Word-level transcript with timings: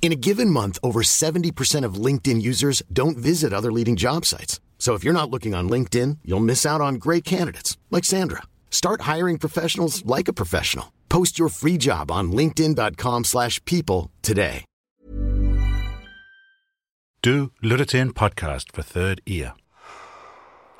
In 0.00 0.10
a 0.12 0.22
given 0.28 0.50
month, 0.50 0.78
over 0.82 1.02
70% 1.02 1.84
of 1.84 2.02
LinkedIn 2.06 2.40
users 2.40 2.82
don't 2.90 3.18
visit 3.18 3.52
other 3.52 3.70
leading 3.70 3.96
job 3.96 4.24
sites. 4.24 4.58
So 4.78 4.94
if 4.94 5.04
you're 5.04 5.20
not 5.20 5.30
looking 5.30 5.54
on 5.54 5.68
LinkedIn, 5.68 6.18
you'll 6.24 6.48
miss 6.48 6.64
out 6.64 6.80
on 6.80 6.94
great 6.94 7.24
candidates 7.24 7.76
like 7.90 8.06
Sandra. 8.06 8.44
Start 8.70 9.02
hiring 9.02 9.38
professionals 9.38 10.02
like 10.06 10.28
a 10.28 10.32
professional. 10.32 10.86
Post 11.10 11.38
your 11.38 11.50
free 11.50 11.76
job 11.76 12.10
on 12.10 12.32
linkedin.com/people 12.32 14.10
today. 14.22 14.64
Du 17.24 17.48
lytter 17.62 17.84
til 17.84 18.00
en 18.00 18.12
podcast 18.12 18.66
for 18.74 18.82
Third 18.82 19.18
Ear. 19.26 19.56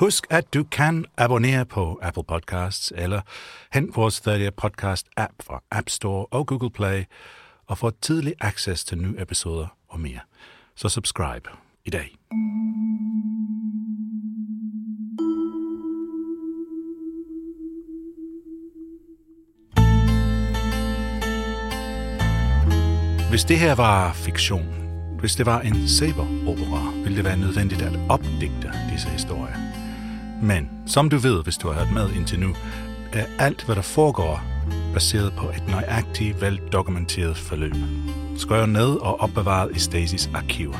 Husk, 0.00 0.26
at 0.30 0.54
du 0.54 0.64
kan 0.64 1.04
abonnere 1.16 1.66
på 1.66 1.98
Apple 2.02 2.24
Podcasts 2.24 2.92
eller 2.96 3.20
hent 3.72 3.96
vores 3.96 4.20
Third 4.20 4.40
Ear 4.40 4.50
Podcast 4.50 5.06
app 5.16 5.32
fra 5.42 5.62
App 5.70 5.88
Store 5.88 6.26
og 6.26 6.46
Google 6.46 6.70
Play 6.70 7.04
og 7.68 7.78
få 7.78 7.90
tidlig 7.90 8.34
access 8.40 8.84
til 8.84 8.98
nye 8.98 9.14
episoder 9.18 9.66
og 9.88 10.00
mere. 10.00 10.20
Så 10.74 10.88
subscribe 10.88 11.50
i 11.84 11.90
dag. 11.90 12.18
Hvis 23.30 23.44
det 23.44 23.58
her 23.58 23.74
var 23.74 24.12
fiktion, 24.12 24.74
hvis 25.20 25.34
det 25.36 25.46
var 25.46 25.60
en 25.60 25.88
saber-opera, 25.88 26.92
ville 27.02 27.16
det 27.16 27.24
være 27.24 27.36
nødvendigt 27.36 27.82
at 27.82 27.98
opdigte 28.08 28.72
disse 28.92 29.08
historier. 29.08 29.56
Men 30.42 30.70
som 30.86 31.10
du 31.10 31.16
ved, 31.16 31.42
hvis 31.42 31.56
du 31.56 31.68
har 31.68 31.74
hørt 31.74 31.92
med 31.94 32.16
indtil 32.16 32.40
nu, 32.40 32.54
er 33.12 33.26
alt, 33.38 33.64
hvad 33.64 33.76
der 33.76 33.82
foregår, 33.82 34.57
baseret 34.94 35.32
på 35.32 35.48
et 35.48 35.68
nøjagtigt, 35.68 36.40
veldokumenteret 36.40 37.36
forløb. 37.36 37.74
Skrevet 38.36 38.68
ned 38.68 38.96
og 38.96 39.20
opbevaret 39.20 39.76
i 39.76 39.78
Stasis 39.78 40.30
arkiver. 40.34 40.78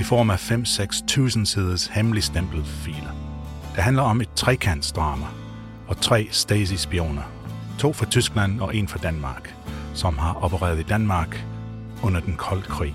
I 0.00 0.02
form 0.02 0.30
af 0.30 0.50
5-6.000 0.50 1.44
siders 1.44 1.86
hemmeligt 1.86 2.26
stemplet 2.26 2.66
filer. 2.66 3.10
Det 3.74 3.82
handler 3.82 4.02
om 4.02 4.20
et 4.20 4.28
trekantsdrama 4.36 5.26
og 5.88 6.00
tre 6.00 6.28
Stasi-spioner. 6.30 7.22
To 7.78 7.92
fra 7.92 8.06
Tyskland 8.06 8.60
og 8.60 8.76
en 8.76 8.88
fra 8.88 8.98
Danmark, 8.98 9.54
som 9.94 10.18
har 10.18 10.34
opereret 10.44 10.80
i 10.80 10.82
Danmark 10.82 11.44
under 12.02 12.20
den 12.20 12.34
kolde 12.36 12.62
krig. 12.62 12.94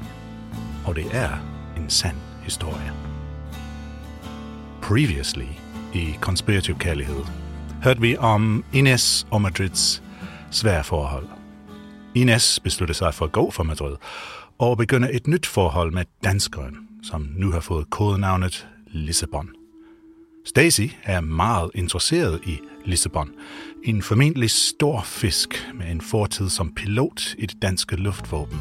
Og 0.86 0.96
det 0.96 1.06
er 1.12 1.30
en 1.78 1.90
sand 1.90 2.18
historie. 2.44 2.92
Previously 4.82 5.48
i 5.94 6.18
Conspirative 6.22 6.78
Kærlighed 6.80 7.24
hørte 7.84 8.02
vi 8.02 8.18
om 8.18 8.64
Ines 8.74 9.28
og 9.32 9.42
Madrids 9.42 10.04
svære 10.52 10.84
forhold. 10.84 11.28
Ines 12.16 12.60
besluttede 12.60 12.98
sig 12.98 13.14
for 13.14 13.26
at 13.26 13.32
gå 13.32 13.52
fra 13.52 13.64
Madrid 13.64 13.96
og 14.58 14.78
begynde 14.78 15.12
et 15.12 15.28
nyt 15.28 15.46
forhold 15.46 15.92
med 15.92 16.06
danskeren, 16.24 16.78
som 17.04 17.30
nu 17.36 17.52
har 17.52 17.60
fået 17.60 17.90
kodenavnet 17.90 18.68
Lissabon. 18.88 19.50
Stacy 20.46 20.82
er 21.04 21.22
meget 21.22 21.72
interesseret 21.76 22.42
i 22.46 22.60
Lissabon, 22.86 23.30
en 23.84 24.02
formentlig 24.02 24.52
stor 24.52 25.02
fisk 25.02 25.68
med 25.74 25.92
en 25.92 26.02
fortid 26.02 26.50
som 26.50 26.74
pilot 26.74 27.36
i 27.38 27.46
det 27.46 27.62
danske 27.62 27.96
luftvåben. 27.96 28.60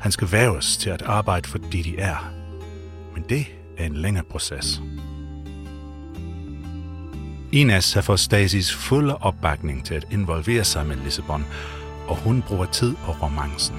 Han 0.00 0.12
skal 0.12 0.32
væves 0.32 0.76
til 0.76 0.90
at 0.90 1.02
arbejde 1.02 1.48
for 1.48 1.58
DDR, 1.58 2.32
men 3.14 3.24
det 3.28 3.46
er 3.78 3.86
en 3.86 3.96
længere 3.96 4.24
proces. 4.24 4.82
Ines 7.52 7.92
har 7.92 8.00
fået 8.00 8.20
Stasis 8.20 8.74
fulde 8.74 9.16
opbakning 9.16 9.84
til 9.84 9.94
at 9.94 10.06
involvere 10.10 10.64
sig 10.64 10.86
med 10.86 10.96
Lissabon, 10.96 11.46
og 12.08 12.16
hun 12.16 12.42
bruger 12.42 12.66
tid 12.66 12.94
på 13.04 13.12
romancen. 13.12 13.76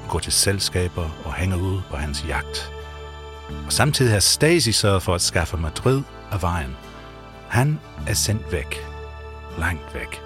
Hun 0.00 0.10
går 0.10 0.18
til 0.18 0.32
selskaber 0.32 1.10
og 1.24 1.34
hænger 1.34 1.56
ud 1.56 1.80
på 1.90 1.96
hans 1.96 2.24
jagt. 2.28 2.72
Og 3.66 3.72
samtidig 3.72 4.12
har 4.12 4.20
Stasi 4.20 4.72
sørget 4.72 5.02
for 5.02 5.14
at 5.14 5.20
skaffe 5.20 5.56
Madrid 5.56 6.02
af 6.32 6.42
vejen. 6.42 6.76
Han 7.48 7.80
er 8.06 8.14
sendt 8.14 8.52
væk. 8.52 8.76
Langt 9.58 9.94
væk. 9.94 10.20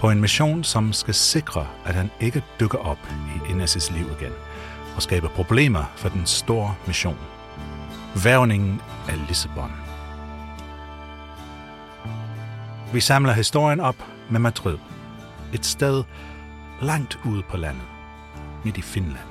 På 0.00 0.10
en 0.10 0.20
mission, 0.20 0.64
som 0.64 0.92
skal 0.92 1.14
sikre, 1.14 1.66
at 1.84 1.94
han 1.94 2.10
ikke 2.20 2.42
dykker 2.60 2.78
op 2.78 2.98
i 3.36 3.52
Ines' 3.52 3.92
liv 3.92 4.06
igen 4.20 4.32
og 4.96 5.02
skaber 5.02 5.28
problemer 5.28 5.84
for 5.96 6.08
den 6.08 6.26
store 6.26 6.74
mission. 6.86 7.18
Værvningen 8.24 8.80
af 9.08 9.14
Lissabon. 9.28 9.81
Vi 12.92 13.00
samler 13.00 13.32
historien 13.32 13.80
op 13.80 13.96
med 14.30 14.40
Madrid. 14.40 14.78
Et 15.54 15.66
sted 15.66 16.04
langt 16.82 17.18
ude 17.24 17.42
på 17.50 17.56
landet, 17.56 17.82
midt 18.64 18.76
i 18.76 18.82
Finland. 18.82 19.26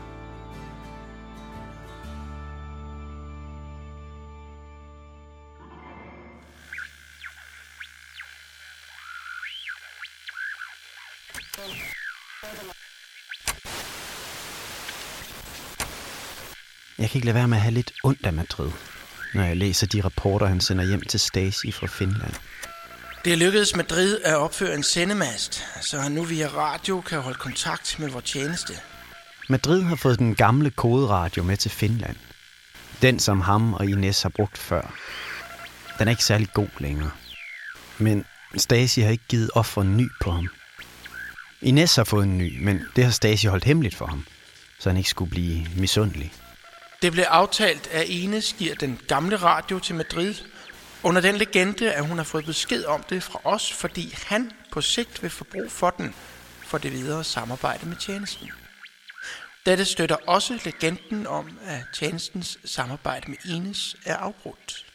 Jeg 16.98 17.10
kan 17.10 17.18
ikke 17.18 17.26
lade 17.26 17.36
være 17.36 17.48
med 17.48 17.58
at 17.58 17.62
have 17.62 17.74
lidt 17.74 17.92
ondt 18.04 18.26
af 18.26 18.34
Madrid, 18.34 18.72
når 19.34 19.44
jeg 19.44 19.58
læser 19.58 19.88
de 19.88 20.02
rapporter, 20.02 20.46
han 20.46 20.62
sender 20.62 20.84
hjem 20.84 21.02
til 21.02 21.20
Stasi 21.20 21.72
fra 21.72 21.88
Finland. 21.88 22.34
Det 23.26 23.34
er 23.34 23.38
lykkedes 23.38 23.76
Madrid 23.76 24.20
at 24.24 24.36
opføre 24.36 24.76
en 24.76 24.84
sendemast, 24.84 25.64
så 25.82 26.00
han 26.00 26.12
nu 26.12 26.24
via 26.24 26.48
radio 26.48 27.02
kan 27.02 27.22
holde 27.22 27.38
kontakt 27.38 28.00
med 28.00 28.10
vores 28.10 28.26
tjeneste. 28.26 28.74
Madrid 29.50 29.82
har 29.82 29.96
fået 29.96 30.20
den 30.20 30.36
gamle 30.36 30.70
koderadio 30.70 31.44
med 31.44 31.58
til 31.58 31.72
Finland. 31.72 32.16
Den, 33.02 33.20
som 33.20 33.42
ham 33.42 33.74
og 33.74 33.86
Ines 33.86 34.22
har 34.22 34.30
brugt 34.30 34.58
før. 34.58 34.94
Den 36.00 36.08
er 36.08 36.12
ikke 36.12 36.24
særlig 36.24 36.54
god 36.54 36.68
længere. 36.80 37.12
Men 37.98 38.26
Stasi 38.58 39.02
har 39.02 39.12
ikke 39.12 39.28
givet 39.28 39.50
offer 39.56 39.82
en 39.82 39.98
ny 39.98 40.10
på 40.22 40.32
ham. 40.32 40.48
Ines 41.62 41.96
har 41.96 42.04
fået 42.04 42.24
en 42.24 42.38
ny, 42.38 42.64
men 42.64 42.82
det 42.96 43.04
har 43.04 43.12
Stasi 43.12 43.48
holdt 43.48 43.64
hemmeligt 43.64 43.96
for 43.96 44.06
ham, 44.06 44.26
så 44.80 44.90
han 44.90 44.98
ikke 44.98 45.10
skulle 45.10 45.32
blive 45.32 45.68
misundelig. 45.78 46.34
Det 47.02 47.12
blev 47.12 47.26
aftalt, 47.28 47.88
at 47.92 48.08
Ines 48.08 48.56
giver 48.58 48.76
den 48.76 49.00
gamle 49.08 49.36
radio 49.36 49.80
til 49.80 49.96
Madrid, 49.96 50.36
under 51.04 51.22
den 51.22 51.36
legende, 51.36 51.94
at 51.94 52.08
hun 52.08 52.18
har 52.18 52.24
fået 52.24 52.46
besked 52.46 52.86
om 52.86 53.04
det 53.04 53.24
fra 53.24 53.40
os, 53.44 53.74
fordi 53.74 54.16
han 54.28 54.52
på 54.72 54.82
sigt 54.82 55.24
vil 55.24 55.32
få 55.32 55.44
brug 55.44 55.72
for 55.72 55.90
den 55.90 56.14
for 56.66 56.78
det 56.78 56.92
videre 56.92 57.24
samarbejde 57.24 57.86
med 57.86 57.96
tjenesten. 57.96 58.50
Dette 59.66 59.86
støtter 59.86 60.16
også 60.28 60.60
legenden 60.66 61.28
om, 61.28 61.58
at 61.66 61.84
tjenestens 61.94 62.58
samarbejde 62.66 63.32
med 63.32 63.38
Ines 63.46 63.96
er 64.06 64.16
afbrudt. 64.16 64.86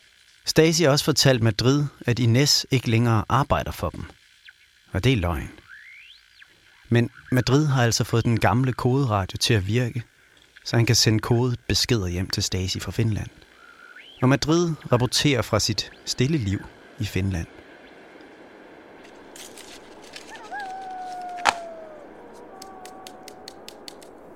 Stasi 0.44 0.82
har 0.82 0.90
også 0.90 1.04
fortalt 1.04 1.42
Madrid, 1.42 1.84
at 2.06 2.18
Ines 2.18 2.66
ikke 2.70 2.90
længere 2.90 3.24
arbejder 3.28 3.72
for 3.72 3.90
dem. 3.90 4.04
Og 4.92 5.04
det 5.04 5.12
er 5.12 5.16
løgn. 5.16 5.50
Men 6.88 7.10
Madrid 7.32 7.66
har 7.66 7.84
altså 7.84 8.04
fået 8.04 8.24
den 8.24 8.40
gamle 8.40 8.72
koderadio 8.72 9.38
til 9.38 9.54
at 9.54 9.66
virke, 9.66 10.02
så 10.64 10.76
han 10.76 10.86
kan 10.86 10.96
sende 10.96 11.18
kodet 11.18 11.60
beskeder 11.68 12.06
hjem 12.06 12.30
til 12.30 12.42
Stasi 12.42 12.80
fra 12.80 12.92
Finland 12.92 13.28
når 14.20 14.28
Madrid 14.28 14.74
rapporterer 14.92 15.42
fra 15.42 15.60
sit 15.60 15.90
stille 16.04 16.38
liv 16.38 16.66
i 16.98 17.04
Finland. 17.04 17.46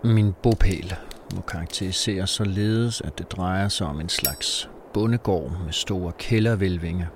Min 0.05 0.33
bopæl 0.43 0.95
må 1.35 1.41
karakteriseres 1.41 2.31
således, 2.31 3.01
at 3.01 3.19
det 3.19 3.33
drejer 3.33 3.69
sig 3.69 3.87
om 3.87 4.01
en 4.01 4.09
slags 4.09 4.71
bondegård 4.95 5.53
med 5.65 5.73
store 5.73 6.13
kældervælvinge, 6.13 7.09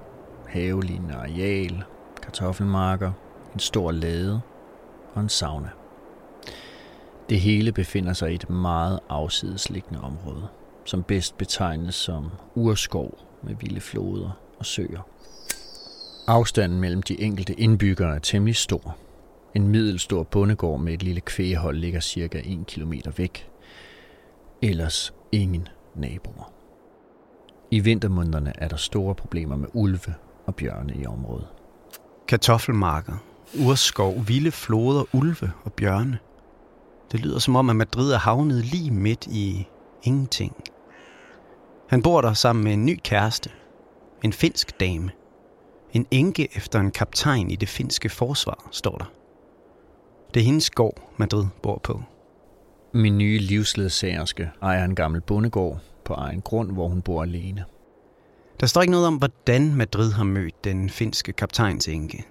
havelignende 0.48 1.14
areal, 1.14 1.84
kartoffelmarker, 2.22 3.12
en 3.54 3.60
stor 3.60 3.92
lade 3.92 4.40
og 5.14 5.22
en 5.22 5.28
sauna. 5.28 5.68
Det 7.28 7.40
hele 7.40 7.72
befinder 7.72 8.12
sig 8.12 8.32
i 8.32 8.34
et 8.34 8.50
meget 8.50 9.00
afsidesliggende 9.08 10.00
område, 10.00 10.48
som 10.84 11.02
bedst 11.02 11.38
betegnes 11.38 11.94
som 11.94 12.30
urskov 12.54 13.18
med 13.42 13.54
vilde 13.60 13.80
floder 13.80 14.30
og 14.58 14.66
søer. 14.66 15.08
Afstanden 16.26 16.80
mellem 16.80 17.02
de 17.02 17.20
enkelte 17.20 17.54
indbyggere 17.54 18.14
er 18.14 18.18
temmelig 18.18 18.56
stor. 18.56 18.96
En 19.54 19.68
middelstor 19.68 20.22
bondegård 20.22 20.80
med 20.80 20.94
et 20.94 21.02
lille 21.02 21.20
kvægehold 21.20 21.76
ligger 21.76 22.00
cirka 22.00 22.40
1 22.44 22.66
km 22.66 22.92
væk. 23.16 23.48
Ellers 24.62 25.14
ingen 25.32 25.68
naboer. 25.94 26.52
I 27.70 27.80
vintermånederne 27.80 28.52
er 28.58 28.68
der 28.68 28.76
store 28.76 29.14
problemer 29.14 29.56
med 29.56 29.68
ulve 29.72 30.14
og 30.46 30.54
bjørne 30.54 30.94
i 30.96 31.06
området. 31.06 31.46
Kartoffelmarker, 32.28 33.16
urskov, 33.66 34.28
vilde 34.28 34.50
floder, 34.50 35.04
ulve 35.12 35.52
og 35.64 35.72
bjørne. 35.72 36.18
Det 37.12 37.20
lyder 37.20 37.38
som 37.38 37.56
om, 37.56 37.70
at 37.70 37.76
Madrid 37.76 38.12
er 38.12 38.18
havnet 38.18 38.64
lige 38.64 38.90
midt 38.90 39.26
i 39.26 39.66
ingenting. 40.02 40.56
Han 41.88 42.02
bor 42.02 42.20
der 42.20 42.32
sammen 42.32 42.64
med 42.64 42.72
en 42.72 42.86
ny 42.86 43.00
kæreste. 43.04 43.50
En 44.24 44.32
finsk 44.32 44.80
dame. 44.80 45.10
En 45.92 46.06
enke 46.10 46.48
efter 46.56 46.80
en 46.80 46.90
kaptajn 46.90 47.50
i 47.50 47.56
det 47.56 47.68
finske 47.68 48.08
forsvar, 48.08 48.68
står 48.70 48.96
der. 48.98 49.12
Det 50.34 50.40
er 50.40 50.44
hendes 50.44 50.70
gård, 50.70 51.12
Madrid 51.16 51.46
bor 51.62 51.80
på. 51.82 52.02
Min 52.94 53.18
nye 53.18 53.38
livsledsagerske 53.38 54.50
ejer 54.62 54.84
en 54.84 54.94
gammel 54.94 55.20
bondegård 55.20 55.80
på 56.04 56.14
egen 56.14 56.40
grund, 56.40 56.72
hvor 56.72 56.88
hun 56.88 57.02
bor 57.02 57.22
alene. 57.22 57.64
Der 58.60 58.66
står 58.66 58.80
ikke 58.82 58.90
noget 58.90 59.06
om, 59.06 59.16
hvordan 59.16 59.74
Madrid 59.74 60.12
har 60.12 60.24
mødt 60.24 60.64
den 60.64 60.90
finske 60.90 61.32
kaptajns 61.32 61.88
enke. 61.88 62.24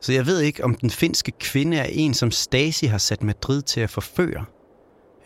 Så 0.00 0.12
jeg 0.12 0.26
ved 0.26 0.40
ikke, 0.40 0.64
om 0.64 0.74
den 0.74 0.90
finske 0.90 1.32
kvinde 1.32 1.76
er 1.76 1.88
en, 1.90 2.14
som 2.14 2.30
Stasi 2.30 2.86
har 2.86 2.98
sat 2.98 3.22
Madrid 3.22 3.62
til 3.62 3.80
at 3.80 3.90
forføre, 3.90 4.44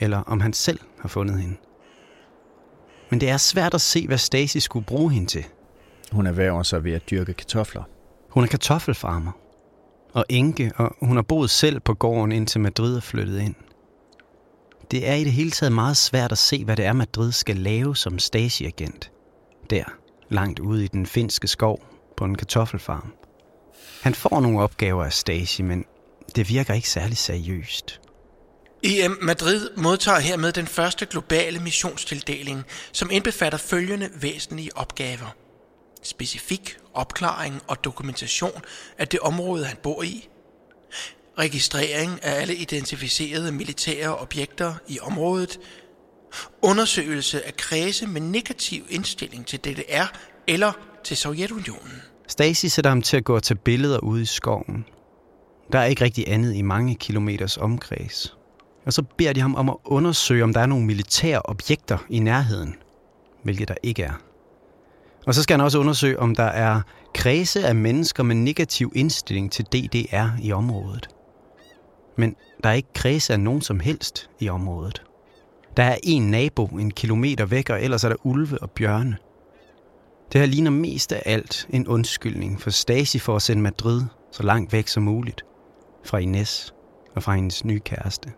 eller 0.00 0.18
om 0.18 0.40
han 0.40 0.52
selv 0.52 0.80
har 0.98 1.08
fundet 1.08 1.40
hende. 1.40 1.56
Men 3.10 3.20
det 3.20 3.28
er 3.28 3.36
svært 3.36 3.74
at 3.74 3.80
se, 3.80 4.06
hvad 4.06 4.18
Stasi 4.18 4.60
skulle 4.60 4.86
bruge 4.86 5.12
hende 5.12 5.26
til. 5.26 5.44
Hun 6.12 6.26
erhverver 6.26 6.62
sig 6.62 6.84
ved 6.84 6.92
at 6.92 7.10
dyrke 7.10 7.32
kartofler. 7.32 7.82
Hun 8.28 8.44
er 8.44 8.48
kartoffelfarmer 8.48 9.32
og 10.12 10.24
enke, 10.28 10.72
og 10.76 10.96
hun 11.00 11.16
har 11.16 11.22
boet 11.22 11.50
selv 11.50 11.80
på 11.80 11.94
gården, 11.94 12.32
indtil 12.32 12.60
Madrid 12.60 12.96
er 12.96 13.00
flyttet 13.00 13.40
ind. 13.40 13.54
Det 14.90 15.08
er 15.08 15.14
i 15.14 15.24
det 15.24 15.32
hele 15.32 15.50
taget 15.50 15.72
meget 15.72 15.96
svært 15.96 16.32
at 16.32 16.38
se, 16.38 16.64
hvad 16.64 16.76
det 16.76 16.84
er, 16.84 16.92
Madrid 16.92 17.32
skal 17.32 17.56
lave 17.56 17.96
som 17.96 18.18
Stasi-agent. 18.18 19.10
Der, 19.70 19.84
langt 20.28 20.58
ude 20.58 20.84
i 20.84 20.88
den 20.88 21.06
finske 21.06 21.48
skov 21.48 21.80
på 22.16 22.24
en 22.24 22.34
kartoffelfarm. 22.34 23.12
Han 24.02 24.14
får 24.14 24.40
nogle 24.40 24.60
opgaver 24.60 25.04
af 25.04 25.12
Stasi, 25.12 25.62
men 25.62 25.84
det 26.36 26.48
virker 26.48 26.74
ikke 26.74 26.90
særlig 26.90 27.16
seriøst. 27.16 28.00
EM 28.90 29.18
Madrid 29.22 29.70
modtager 29.76 30.18
hermed 30.18 30.52
den 30.52 30.66
første 30.66 31.06
globale 31.06 31.58
missionstildeling, 31.58 32.64
som 32.92 33.10
indbefatter 33.10 33.58
følgende 33.58 34.10
væsentlige 34.20 34.76
opgaver. 34.76 35.36
Specifik 36.02 36.76
opklaring 36.94 37.62
og 37.66 37.84
dokumentation 37.84 38.62
af 38.98 39.08
det 39.08 39.20
område, 39.20 39.64
han 39.64 39.76
bor 39.82 40.02
i. 40.02 40.28
Registrering 41.38 42.24
af 42.24 42.40
alle 42.40 42.54
identificerede 42.54 43.52
militære 43.52 44.16
objekter 44.16 44.74
i 44.88 45.00
området. 45.00 45.60
Undersøgelse 46.62 47.46
af 47.46 47.56
kredse 47.56 48.06
med 48.06 48.20
negativ 48.20 48.84
indstilling 48.90 49.46
til 49.46 49.58
DDR 49.58 50.16
eller 50.46 50.72
til 51.04 51.16
Sovjetunionen. 51.16 52.02
Stasi 52.28 52.68
sætter 52.68 52.90
ham 52.90 53.02
til 53.02 53.16
at 53.16 53.24
gå 53.24 53.34
og 53.34 53.42
tage 53.42 53.58
billeder 53.58 53.98
ude 53.98 54.22
i 54.22 54.26
skoven. 54.26 54.84
Der 55.72 55.78
er 55.78 55.84
ikke 55.84 56.04
rigtig 56.04 56.24
andet 56.28 56.54
i 56.54 56.62
mange 56.62 56.94
kilometers 56.94 57.56
omkreds. 57.56 58.37
Og 58.88 58.94
så 58.94 59.02
beder 59.02 59.32
de 59.32 59.40
ham 59.40 59.54
om 59.54 59.68
at 59.68 59.76
undersøge, 59.84 60.44
om 60.44 60.52
der 60.52 60.60
er 60.60 60.66
nogle 60.66 60.86
militære 60.86 61.42
objekter 61.44 61.98
i 62.10 62.18
nærheden, 62.18 62.74
hvilket 63.42 63.68
der 63.68 63.74
ikke 63.82 64.02
er. 64.02 64.12
Og 65.26 65.34
så 65.34 65.42
skal 65.42 65.54
han 65.54 65.64
også 65.64 65.78
undersøge, 65.78 66.18
om 66.18 66.34
der 66.34 66.44
er 66.44 66.80
kredse 67.14 67.66
af 67.66 67.74
mennesker 67.74 68.22
med 68.22 68.36
negativ 68.36 68.92
indstilling 68.94 69.52
til 69.52 69.64
DDR 69.64 70.40
i 70.42 70.52
området. 70.52 71.08
Men 72.16 72.36
der 72.64 72.68
er 72.68 72.74
ikke 72.74 72.92
kredse 72.94 73.32
af 73.32 73.40
nogen 73.40 73.60
som 73.60 73.80
helst 73.80 74.30
i 74.40 74.48
området. 74.48 75.02
Der 75.76 75.82
er 75.82 75.96
en 76.02 76.30
nabo 76.30 76.66
en 76.66 76.90
kilometer 76.90 77.46
væk, 77.46 77.70
og 77.70 77.82
ellers 77.82 78.04
er 78.04 78.08
der 78.08 78.26
ulve 78.26 78.62
og 78.62 78.70
bjørne. 78.70 79.16
Det 80.32 80.40
her 80.40 80.46
ligner 80.46 80.70
mest 80.70 81.12
af 81.12 81.22
alt 81.24 81.66
en 81.70 81.88
undskyldning 81.88 82.60
for 82.60 82.70
Stasi 82.70 83.18
for 83.18 83.36
at 83.36 83.42
sende 83.42 83.62
Madrid 83.62 84.02
så 84.32 84.42
langt 84.42 84.72
væk 84.72 84.88
som 84.88 85.02
muligt 85.02 85.44
fra 86.04 86.18
Ines 86.18 86.74
og 87.16 87.22
fra 87.22 87.34
hendes 87.34 87.64
nye 87.64 87.80
kæreste. 87.80 88.32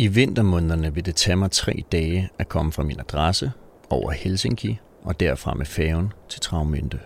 I 0.00 0.06
vintermånederne 0.06 0.94
vil 0.94 1.06
det 1.06 1.16
tage 1.16 1.36
mig 1.36 1.50
tre 1.50 1.84
dage 1.92 2.30
at 2.38 2.48
komme 2.48 2.72
fra 2.72 2.82
min 2.82 3.00
adresse 3.00 3.52
over 3.90 4.10
Helsinki 4.10 4.78
og 5.02 5.20
derfra 5.20 5.54
med 5.54 5.66
færgen 5.66 6.12
til 6.28 6.40
Travmynte, 6.40 7.00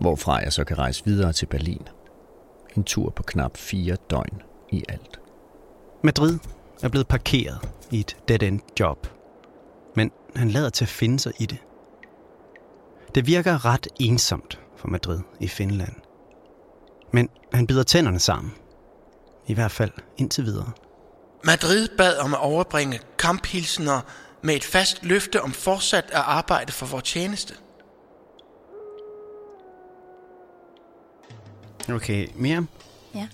hvorfra 0.00 0.34
jeg 0.36 0.52
så 0.52 0.64
kan 0.64 0.78
rejse 0.78 1.04
videre 1.04 1.32
til 1.32 1.46
Berlin. 1.46 1.88
En 2.76 2.84
tur 2.84 3.10
på 3.10 3.22
knap 3.22 3.56
fire 3.56 3.96
døgn 4.10 4.42
i 4.70 4.84
alt. 4.88 5.20
Madrid 6.02 6.38
er 6.82 6.88
blevet 6.88 7.08
parkeret 7.08 7.58
i 7.90 8.00
et 8.00 8.16
dead-end 8.28 8.60
job, 8.80 9.06
men 9.96 10.10
han 10.36 10.50
lader 10.50 10.70
til 10.70 10.84
at 10.84 10.88
finde 10.88 11.18
sig 11.18 11.32
i 11.38 11.46
det. 11.46 11.58
Det 13.14 13.26
virker 13.26 13.64
ret 13.64 13.88
ensomt 14.00 14.60
for 14.76 14.88
Madrid 14.88 15.20
i 15.40 15.48
Finland. 15.48 15.94
Men 17.12 17.28
han 17.52 17.66
bider 17.66 17.82
tænderne 17.82 18.18
sammen. 18.18 18.52
I 19.46 19.54
hvert 19.54 19.72
fald 19.72 19.92
indtil 20.18 20.44
videre. 20.44 20.72
Madrid 21.44 21.88
bad 21.96 22.18
om 22.18 22.34
at 22.34 22.40
overbringe 22.40 23.00
kamphilsener 23.18 24.00
med 24.42 24.54
et 24.54 24.64
fast 24.64 25.04
løfte 25.04 25.42
om 25.42 25.52
fortsat 25.52 26.04
at 26.04 26.12
arbejde 26.12 26.72
for 26.72 26.86
vores 26.86 27.04
tjeneste. 27.04 27.54
Okay, 31.88 32.28
Miriam. 32.34 32.68
Ja. 33.14 33.28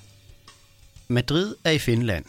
Madrid 1.09 1.55
er 1.65 1.71
i 1.71 1.79
Finland. 1.79 2.25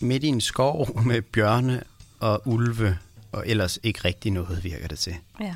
Midt 0.00 0.24
i 0.24 0.26
en 0.26 0.40
skov 0.40 0.88
med 1.06 1.22
bjørne 1.22 1.82
og 2.20 2.42
ulve, 2.44 2.98
og 3.32 3.48
ellers 3.48 3.78
ikke 3.82 4.00
rigtig 4.04 4.32
noget, 4.32 4.64
virker 4.64 4.88
det 4.88 4.98
til. 4.98 5.16
Ja. 5.40 5.54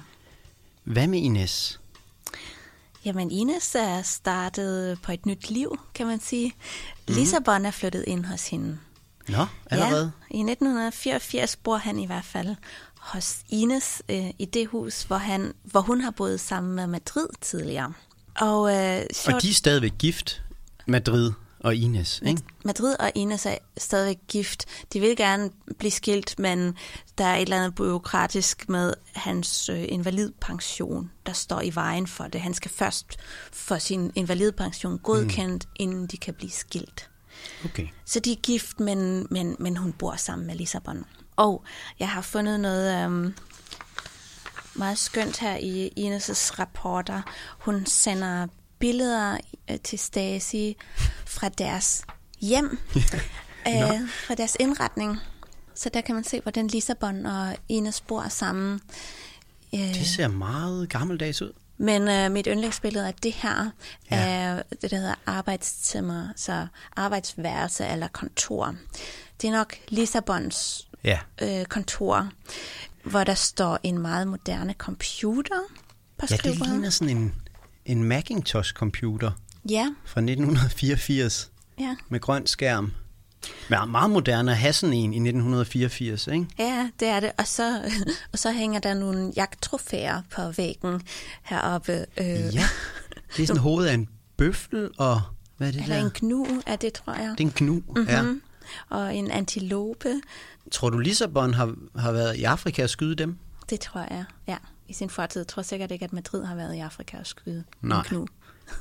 Hvad 0.85 1.07
med 1.07 1.19
Ines? 1.19 1.81
Jamen, 3.05 3.31
Ines 3.31 3.75
er 3.75 4.03
startet 4.03 4.99
på 5.03 5.13
et 5.13 5.27
nyt 5.27 5.51
liv, 5.51 5.79
kan 5.95 6.07
man 6.07 6.21
sige. 6.21 6.53
Mm. 7.09 7.15
Lissabon 7.15 7.67
er 7.67 7.71
flyttet 7.71 8.05
ind 8.07 8.25
hos 8.25 8.49
hende. 8.49 8.79
Nå, 9.29 9.47
allerede? 9.71 10.13
Ja, 10.31 10.37
i 10.37 10.41
1984 10.41 11.57
bor 11.57 11.77
han 11.77 11.99
i 11.99 12.07
hvert 12.07 12.25
fald 12.25 12.57
hos 12.99 13.37
Ines 13.49 14.03
øh, 14.09 14.31
i 14.39 14.45
det 14.45 14.67
hus, 14.67 15.03
hvor, 15.03 15.17
han, 15.17 15.53
hvor 15.65 15.81
hun 15.81 16.01
har 16.01 16.11
boet 16.11 16.41
sammen 16.41 16.75
med 16.75 16.87
Madrid 16.87 17.29
tidligere. 17.41 17.93
Og, 18.41 18.75
øh, 18.77 19.03
sjovt, 19.13 19.35
Og 19.35 19.43
de 19.43 19.51
er 19.51 19.55
stadigvæk 19.55 19.93
gift, 19.99 20.43
Madrid 20.87 21.33
og 21.61 21.75
Ines, 21.75 22.23
ikke? 22.27 22.43
Madrid 22.65 22.97
og 23.01 23.13
Ines 23.15 23.47
er 23.47 23.57
stadigvæk 23.79 24.19
gift. 24.29 24.65
De 24.93 25.01
vil 25.01 25.17
gerne 25.17 25.51
blive 25.79 25.91
skilt, 25.91 26.39
men 26.39 26.75
der 27.19 27.25
er 27.25 27.37
et 27.37 27.43
eller 27.43 27.57
andet 27.57 27.75
byråkratisk 27.75 28.69
med 28.69 28.95
hans 29.15 29.69
øh, 29.69 29.85
invalidpension, 29.89 31.11
der 31.27 31.33
står 31.33 31.61
i 31.61 31.75
vejen 31.75 32.07
for 32.07 32.25
det. 32.25 32.41
Han 32.41 32.55
skal 32.55 32.71
først 32.71 33.17
få 33.53 33.79
sin 33.79 34.13
invalidpension 34.15 34.99
godkendt, 34.99 35.65
mm. 35.65 35.73
inden 35.77 36.07
de 36.07 36.17
kan 36.17 36.35
blive 36.35 36.51
skilt. 36.51 37.11
Okay. 37.65 37.87
Så 38.05 38.21
de 38.21 38.33
er 38.33 38.37
gift, 38.37 38.81
men, 38.81 39.27
men, 39.31 39.57
men 39.59 39.77
hun 39.77 39.93
bor 39.93 40.17
sammen 40.17 40.47
med 40.47 40.55
Lissabon. 40.57 41.05
Og 41.37 41.65
jeg 41.99 42.09
har 42.11 42.23
fundet 42.23 42.61
noget 42.61 43.05
øhm, 43.05 43.35
meget 44.75 44.99
skønt 44.99 45.39
her 45.39 45.57
i 45.57 45.89
Ines' 45.99 46.59
rapporter. 46.59 47.23
Hun 47.59 47.87
sender 47.87 48.47
billeder 48.79 49.39
øh, 49.71 49.81
til 49.81 49.99
Stasi 49.99 50.77
fra 51.27 51.49
deres 51.49 52.05
hjem, 52.41 52.79
øh, 53.69 54.09
fra 54.27 54.35
deres 54.35 54.57
indretning. 54.61 55.19
Så 55.75 55.89
der 55.95 56.01
kan 56.01 56.15
man 56.15 56.25
se, 56.25 56.41
hvordan 56.41 56.67
Lissabon 56.67 57.27
og 57.27 57.57
Ines 57.69 58.01
bor 58.01 58.29
sammen. 58.29 58.81
Øh, 59.75 59.81
Det 59.81 60.07
ser 60.07 60.29
meget 60.29 60.89
gammeldags 60.89 61.43
ud. 61.43 61.53
men 61.79 62.09
øh, 62.09 62.31
mit 62.33 62.47
yndlingsbillede 62.51 63.09
er 63.09 63.13
det 63.23 63.33
her, 63.33 63.71
Ja. 64.11 64.51
ja. 64.55 64.63
det 64.83 64.91
der 64.91 64.97
hedder 64.97 65.15
arbejdstimer, 65.27 66.29
så 66.37 66.67
arbejdsværelse 66.97 67.87
eller 67.87 68.09
kontor. 68.09 68.75
Det 69.43 69.49
er 69.49 69.53
nok 69.53 69.75
Lissabons 69.89 70.89
Ja. 71.05 71.19
øh, 71.43 71.65
kontor, 71.65 72.29
hvor 73.05 73.25
der 73.25 73.35
står 73.35 73.79
en 73.83 73.99
meget 73.99 74.29
moderne 74.29 74.73
computer 74.79 75.61
på 76.19 76.27
Ja, 76.31 76.37
det 76.37 76.59
ligner 76.59 76.91
sådan 76.91 77.17
en, 77.17 77.35
en 77.85 78.13
Macintosh-computer 78.13 79.31
Ja, 79.69 79.95
fra 80.05 80.21
1984 80.21 81.51
ja, 81.79 81.97
med 82.09 82.21
grøn 82.21 82.47
skærm. 82.47 82.93
Men 83.71 83.91
meget 83.91 84.11
moderne 84.11 84.51
at 84.51 84.57
have 84.59 84.73
sådan 84.73 84.93
en 84.93 85.13
i 85.13 85.17
1984, 85.17 86.27
ikke? 86.27 86.47
ja, 86.59 86.91
det 87.01 87.09
er 87.09 87.21
det. 87.21 87.33
Og 87.39 87.47
så, 87.47 87.81
og 88.33 88.39
så 88.39 88.53
hænger 88.53 88.81
der 88.81 88.95
nogle 88.95 89.33
jagttrofæer 89.37 90.23
på 90.31 90.43
væggen 90.57 91.03
heroppe. 91.43 91.93
Øh, 92.17 92.27
Ja. 92.27 92.65
Det 93.37 93.43
er 93.43 93.47
sådan 93.47 93.63
hovedet 93.69 93.91
af 93.91 93.95
en 93.95 94.09
bøffel, 94.37 94.91
og 94.99 95.21
hvad 95.57 95.69
er 95.69 95.73
det 95.73 95.83
Eller 95.83 95.97
der? 95.97 96.05
en 96.05 96.11
gnu 96.15 96.47
er 96.67 96.77
det, 96.77 96.93
tror 96.93 97.13
jeg. 97.13 97.35
Det 97.39 97.45
er 97.45 97.49
en 97.49 97.53
gnu, 97.57 97.75
mm-hmm. 97.75 98.07
ja. 98.09 98.25
Og 98.89 99.17
en 99.17 99.31
antilope. 99.31 100.21
Tror 100.73 100.91
du, 100.91 100.99
Lissabon 100.99 101.55
har, 101.55 101.75
har 101.99 102.13
været 102.13 102.37
i 102.37 102.45
Afrika 102.45 102.83
og 102.83 102.91
skyde 102.91 103.15
dem? 103.15 103.37
Det 103.71 103.81
tror 103.81 104.01
jeg, 104.11 104.25
ja. 104.49 104.57
I 104.89 104.93
sin 104.93 105.11
fortid. 105.11 105.41
Jeg 105.41 105.47
tror 105.47 105.63
sikkert 105.63 105.91
ikke, 105.91 106.05
at 106.05 106.13
Madrid 106.13 106.45
har 106.45 106.55
været 106.55 106.75
i 106.75 106.79
Afrika 106.79 107.19
og 107.19 107.27
skyde 107.27 107.65
Nej. 107.83 107.99
en 107.99 108.05
knu. 108.05 108.27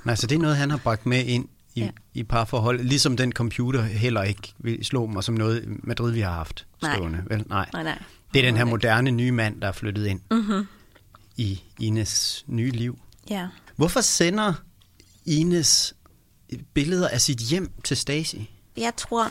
Nej, 0.03 0.15
så 0.15 0.27
det 0.27 0.35
er 0.35 0.39
noget, 0.39 0.57
han 0.57 0.69
har 0.69 0.77
bragt 0.77 1.05
med 1.05 1.25
ind 1.25 1.47
i, 1.75 1.79
ja. 1.81 1.89
i 2.13 2.23
parforhold. 2.23 2.79
Ligesom 2.83 3.17
den 3.17 3.31
computer 3.31 3.81
heller 3.81 4.23
ikke 4.23 4.53
vil 4.59 4.85
slå 4.85 5.05
mig 5.05 5.23
som 5.23 5.35
noget 5.35 5.65
Madrid, 5.83 6.11
vi 6.11 6.19
har 6.21 6.31
haft 6.31 6.67
stående. 6.83 7.17
Nej. 7.17 7.37
Vel? 7.37 7.45
Nej. 7.49 7.69
Nej, 7.73 7.83
nej. 7.83 7.99
Det 8.33 8.39
er 8.39 8.45
den 8.45 8.57
her 8.57 8.65
moderne 8.65 9.11
nye 9.11 9.31
mand, 9.31 9.61
der 9.61 9.67
er 9.67 9.71
flyttet 9.71 10.05
ind 10.05 10.19
Mm-hmm. 10.31 10.67
i 11.37 11.61
Ines 11.79 12.43
nye 12.47 12.71
liv. 12.71 12.99
Ja. 13.29 13.47
Hvorfor 13.75 14.01
sender 14.01 14.53
Ines 15.25 15.93
billeder 16.73 17.07
af 17.07 17.21
sit 17.21 17.37
hjem 17.37 17.71
til 17.83 17.97
Stacy? 17.97 18.35
Jeg 18.77 18.93
tror, 18.97 19.29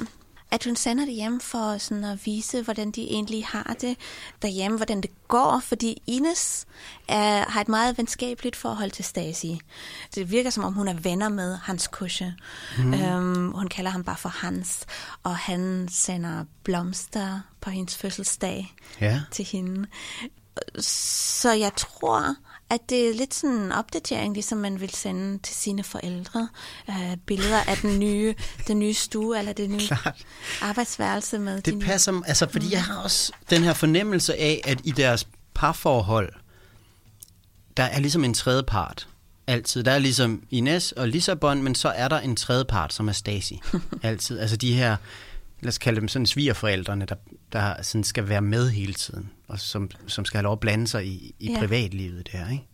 at 0.50 0.64
hun 0.64 0.76
sender 0.76 1.04
det 1.04 1.14
hjem 1.14 1.40
for 1.40 1.78
sådan 1.78 2.04
at 2.04 2.26
vise, 2.26 2.62
hvordan 2.62 2.90
de 2.90 3.02
egentlig 3.02 3.46
har 3.46 3.76
det 3.80 3.96
derhjemme, 4.42 4.76
hvordan 4.76 5.00
det 5.00 5.10
går, 5.28 5.60
fordi 5.64 6.02
Ines 6.06 6.66
er, 7.08 7.50
har 7.50 7.60
et 7.60 7.68
meget 7.68 7.98
venskabeligt 7.98 8.56
forhold 8.56 8.90
til 8.90 9.04
Stasi. 9.04 9.60
Det 10.14 10.30
virker 10.30 10.50
som 10.50 10.64
om, 10.64 10.72
hun 10.72 10.88
er 10.88 10.94
venner 10.94 11.28
med 11.28 11.56
Hans 11.56 11.86
Kusche. 11.88 12.34
Mm. 12.78 12.94
Øhm, 12.94 13.52
hun 13.52 13.68
kalder 13.68 13.90
ham 13.90 14.04
bare 14.04 14.16
for 14.16 14.28
Hans, 14.28 14.86
og 15.22 15.36
han 15.36 15.88
sender 15.92 16.44
blomster 16.62 17.40
på 17.60 17.70
hendes 17.70 17.96
fødselsdag 17.96 18.74
Ja. 19.00 19.20
til 19.30 19.44
hende. 19.44 19.86
Så 20.80 21.52
jeg 21.52 21.72
tror, 21.76 22.34
at 22.74 22.80
det 22.88 23.08
er 23.08 23.14
lidt 23.14 23.34
sådan 23.34 23.56
en 23.56 23.72
opdatering, 23.72 24.34
ligesom 24.34 24.58
man 24.58 24.80
vil 24.80 24.90
sende 24.90 25.38
til 25.38 25.54
sine 25.56 25.84
forældre. 25.84 26.48
Øh, 26.90 27.16
billeder 27.26 27.60
af 27.60 27.76
den 27.76 27.98
nye, 27.98 28.34
den 28.68 28.78
nye 28.78 28.94
stue, 28.94 29.38
eller 29.38 29.52
det 29.52 29.70
nye 29.70 29.86
Klart. 29.86 30.22
arbejdsværelse 30.62 31.38
med 31.38 31.56
Det 31.56 31.66
de 31.66 31.74
nye- 31.74 31.86
passer, 31.86 32.22
altså 32.26 32.48
fordi 32.50 32.72
jeg 32.72 32.84
har 32.84 32.96
også 33.02 33.32
den 33.50 33.62
her 33.62 33.72
fornemmelse 33.72 34.34
af, 34.34 34.60
at 34.64 34.80
i 34.84 34.90
deres 34.90 35.26
parforhold, 35.54 36.32
der 37.76 37.82
er 37.82 38.00
ligesom 38.00 38.24
en 38.24 38.34
tredje 38.34 38.62
part. 38.62 39.08
Altid. 39.46 39.82
Der 39.84 39.92
er 39.92 39.98
ligesom 39.98 40.42
Ines 40.50 40.92
og 40.92 41.08
Lissabon, 41.08 41.62
men 41.62 41.74
så 41.74 41.88
er 41.88 42.08
der 42.08 42.18
en 42.20 42.36
tredje 42.36 42.64
part, 42.64 42.92
som 42.92 43.08
er 43.08 43.12
Stasi. 43.12 43.60
Altid. 44.02 44.38
Altså 44.38 44.56
de 44.56 44.74
her, 44.74 44.96
lad 45.64 45.68
os 45.68 45.78
kalde 45.78 46.00
dem 46.00 46.08
sådan 46.08 46.26
svigerforældrene, 46.26 47.04
der, 47.06 47.14
der 47.52 47.82
sådan 47.82 48.04
skal 48.04 48.28
være 48.28 48.40
med 48.42 48.70
hele 48.70 48.94
tiden, 48.94 49.30
og 49.48 49.60
som, 49.60 49.90
som 50.06 50.24
skal 50.24 50.38
have 50.38 50.42
lov 50.42 50.52
at 50.52 50.60
blande 50.60 50.86
sig 50.86 51.06
i, 51.06 51.34
i 51.38 51.50
Ja. 51.52 51.58
privatlivet 51.58 52.28
der, 52.32 52.50
ikke? 52.50 52.66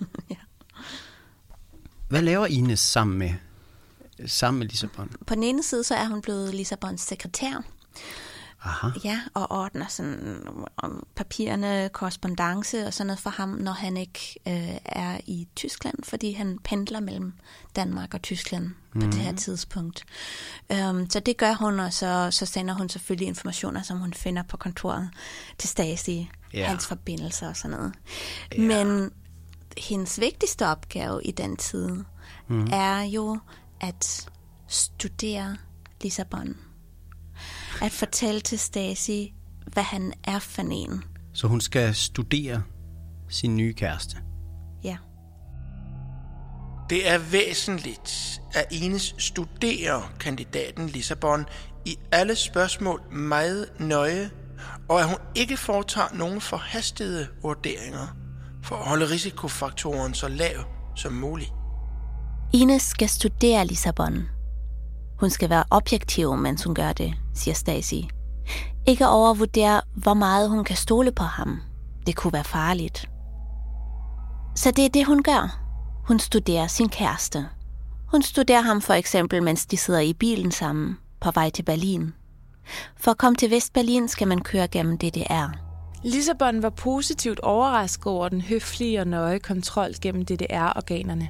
Ja. 0.30 0.36
Hvad 2.08 2.22
laver 2.22 2.46
Ines 2.46 2.80
sammen 2.80 3.18
med, 3.18 3.30
sammen 4.26 4.58
med 4.58 4.66
Lissabon? 4.68 5.10
På 5.26 5.34
den 5.34 5.42
ene 5.42 5.62
side, 5.62 5.84
så 5.84 5.94
er 5.94 6.06
hun 6.08 6.22
blevet 6.22 6.54
Lissabons 6.54 7.00
sekretær. 7.00 7.62
Aha. 8.66 8.88
Ja, 9.04 9.20
og 9.34 9.50
ordner 9.50 9.86
sådan 9.86 10.46
om 10.76 11.06
papirerne, 11.14 11.90
korrespondence 11.92 12.86
og 12.86 12.94
sådan 12.94 13.06
noget 13.06 13.20
for 13.20 13.30
ham, 13.30 13.48
når 13.48 13.72
han 13.72 13.96
ikke 13.96 14.40
øh, 14.48 14.78
er 14.84 15.18
i 15.26 15.48
Tyskland, 15.56 15.96
fordi 16.04 16.32
han 16.32 16.58
pendler 16.64 17.00
mellem 17.00 17.32
Danmark 17.76 18.14
og 18.14 18.22
Tyskland 18.22 18.70
på 18.92 18.98
mm. 18.98 19.10
det 19.10 19.20
her 19.20 19.34
tidspunkt. 19.34 20.04
Um, 20.70 21.10
så 21.10 21.20
det 21.20 21.36
gør 21.36 21.52
hun, 21.52 21.80
og 21.80 21.92
så, 21.92 22.28
så 22.30 22.46
sender 22.46 22.74
hun 22.74 22.88
selvfølgelig 22.88 23.28
informationer, 23.28 23.82
som 23.82 23.98
hun 23.98 24.12
finder 24.12 24.42
på 24.42 24.56
kontoret 24.56 25.10
til 25.58 25.68
Stasi, 25.68 26.30
Ja. 26.54 26.66
hans 26.66 26.86
forbindelser 26.86 27.48
og 27.48 27.56
sådan 27.56 27.76
noget. 27.76 27.92
Ja. 28.56 28.62
Men 28.62 29.10
hendes 29.78 30.20
vigtigste 30.20 30.66
opgave 30.66 31.24
i 31.24 31.30
den 31.30 31.56
tid 31.56 32.04
mm. 32.48 32.68
er 32.72 33.02
jo 33.02 33.38
at 33.80 34.28
studere 34.68 35.56
Lissabon 36.02 36.56
at 37.82 37.92
fortælle 37.92 38.40
til 38.40 38.58
Stasi, 38.58 39.34
hvad 39.72 39.82
han 39.82 40.12
er 40.24 40.38
for 40.38 40.62
en. 40.62 41.04
Så 41.32 41.46
hun 41.46 41.60
skal 41.60 41.94
studere 41.94 42.62
sin 43.28 43.56
nye 43.56 43.72
kæreste. 43.72 44.16
Ja. 44.84 44.96
Det 46.90 47.08
er 47.08 47.18
væsentligt, 47.18 48.40
at 48.54 48.66
Ines 48.70 49.14
studerer 49.18 50.12
kandidaten 50.20 50.88
Lissabon 50.88 51.46
i 51.84 51.98
alle 52.12 52.36
spørgsmål 52.36 53.02
meget 53.12 53.68
nøje, 53.80 54.30
og 54.88 55.00
at 55.00 55.06
hun 55.06 55.18
ikke 55.34 55.56
foretager 55.56 56.14
nogen 56.14 56.40
forhastede 56.40 57.26
vurderinger 57.42 58.06
for 58.62 58.76
at 58.76 58.88
holde 58.88 59.10
risikofaktoren 59.10 60.14
så 60.14 60.28
lav 60.28 60.64
som 60.96 61.12
muligt. 61.12 61.52
Ines 62.54 62.82
skal 62.82 63.08
studere 63.08 63.66
Lissabon. 63.66 64.35
Hun 65.20 65.30
skal 65.30 65.50
være 65.50 65.64
objektiv, 65.70 66.36
mens 66.36 66.64
hun 66.64 66.74
gør 66.74 66.92
det, 66.92 67.14
siger 67.34 67.54
Stacy. 67.54 67.94
Ikke 68.86 69.08
overvurdere, 69.08 69.80
hvor 69.94 70.14
meget 70.14 70.50
hun 70.50 70.64
kan 70.64 70.76
stole 70.76 71.12
på 71.12 71.24
ham. 71.24 71.60
Det 72.06 72.16
kunne 72.16 72.32
være 72.32 72.44
farligt. 72.44 73.10
Så 74.56 74.70
det 74.70 74.84
er 74.84 74.88
det, 74.88 75.06
hun 75.06 75.22
gør. 75.22 75.60
Hun 76.06 76.18
studerer 76.18 76.66
sin 76.66 76.88
kæreste. 76.88 77.46
Hun 78.06 78.22
studerer 78.22 78.60
ham 78.60 78.80
for 78.80 78.94
eksempel, 78.94 79.42
mens 79.42 79.66
de 79.66 79.76
sidder 79.76 80.00
i 80.00 80.12
bilen 80.12 80.50
sammen 80.50 80.98
på 81.20 81.30
vej 81.30 81.50
til 81.50 81.62
Berlin. 81.62 82.14
For 82.96 83.10
at 83.10 83.18
komme 83.18 83.36
til 83.36 83.50
Vestberlin 83.50 84.08
skal 84.08 84.28
man 84.28 84.40
køre 84.40 84.68
gennem 84.68 84.98
DDR. 84.98 85.50
Lissabon 86.04 86.62
var 86.62 86.70
positivt 86.70 87.40
overrasket 87.40 88.06
over 88.06 88.28
den 88.28 88.40
høflige 88.40 89.00
og 89.00 89.06
nøje 89.06 89.38
kontrol 89.38 89.90
gennem 90.02 90.24
DDR-organerne. 90.24 91.28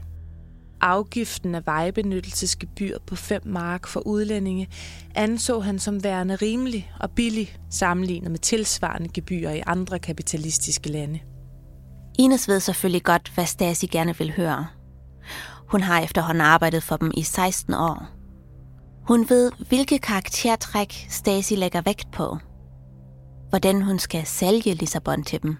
Afgiften 0.80 1.54
af 1.54 1.66
vejbenyttelsesgebyr 1.66 2.98
på 3.06 3.16
5 3.16 3.42
mark 3.46 3.86
for 3.86 4.00
udlændinge 4.00 4.68
anså 5.14 5.60
han 5.60 5.78
som 5.78 6.04
værende 6.04 6.36
rimelig 6.36 6.92
og 7.00 7.10
billig 7.10 7.56
sammenlignet 7.70 8.30
med 8.30 8.38
tilsvarende 8.38 9.08
gebyrer 9.08 9.52
i 9.52 9.62
andre 9.66 9.98
kapitalistiske 9.98 10.88
lande. 10.88 11.20
Ines 12.18 12.48
ved 12.48 12.60
selvfølgelig 12.60 13.02
godt, 13.02 13.32
hvad 13.34 13.46
Stasi 13.46 13.86
gerne 13.86 14.18
vil 14.18 14.32
høre. 14.36 14.66
Hun 15.68 15.80
har 15.80 16.00
efterhånden 16.00 16.40
arbejdet 16.40 16.82
for 16.82 16.96
dem 16.96 17.10
i 17.14 17.22
16 17.22 17.74
år. 17.74 18.08
Hun 19.08 19.26
ved, 19.28 19.52
hvilke 19.68 19.98
karaktertræk 19.98 21.06
Stasi 21.08 21.54
lægger 21.54 21.80
vægt 21.80 22.10
på. 22.12 22.38
Hvordan 23.48 23.82
hun 23.82 23.98
skal 23.98 24.26
sælge 24.26 24.74
Lissabon 24.74 25.24
til 25.24 25.42
dem. 25.42 25.56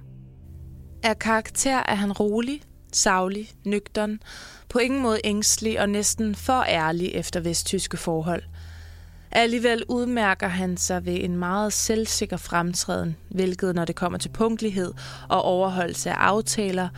Af 1.03 1.19
karakter 1.19 1.77
er 1.77 1.95
han 1.95 2.13
rolig, 2.13 2.61
savlig, 2.97 3.51
nøgtern, 3.65 4.21
på 4.69 4.79
ingen 4.79 5.03
måde 5.03 5.21
ængstelig 5.25 5.81
og 5.81 5.89
næsten 5.89 6.35
for 6.35 6.65
ærlig 6.69 7.15
efter 7.15 7.41
vesttyske 7.41 7.97
forhold. 7.97 8.43
Alligevel 9.31 9.85
udmærker 9.89 10.49
han 10.49 10.77
sig 10.77 11.07
ved 11.07 11.25
en 11.25 11.37
meget 11.37 11.73
selvsikker 11.73 12.37
fremtræden, 12.37 13.17
hvilket 13.29 13.75
når 13.75 13.85
det 13.85 13.97
kommer 13.97 14.19
til 14.19 14.29
punktlighed 14.29 14.95
og 15.29 15.43
overholdelse 15.43 16.11
af 16.11 16.15
aftaler, 16.15 16.89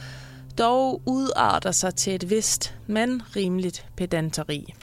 dog 0.58 1.02
udarter 1.06 1.72
sig 1.72 1.94
til 1.94 2.14
et 2.14 2.30
vist, 2.30 2.74
men 2.86 3.22
rimeligt 3.36 3.86
pedanteri. 3.96 4.74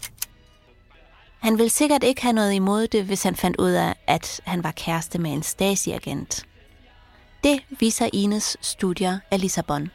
Han 1.40 1.58
vil 1.58 1.70
sikkert 1.70 2.04
ikke 2.04 2.22
have 2.22 2.34
noget 2.34 2.54
imod 2.54 2.88
det, 2.88 3.06
hvis 3.06 3.24
han 3.24 3.36
fandt 3.36 3.58
ud 3.60 3.72
af, 3.72 3.96
at 4.08 4.42
han 4.44 4.64
var 4.64 4.72
kæreste 4.72 5.20
med 5.20 5.32
en 5.32 5.44
stasiagent. 5.44 6.46
Det 7.44 7.60
viser 7.80 8.10
Ines 8.14 8.58
studier 8.62 9.20
af 9.32 9.42
Lissabon. 9.42 9.90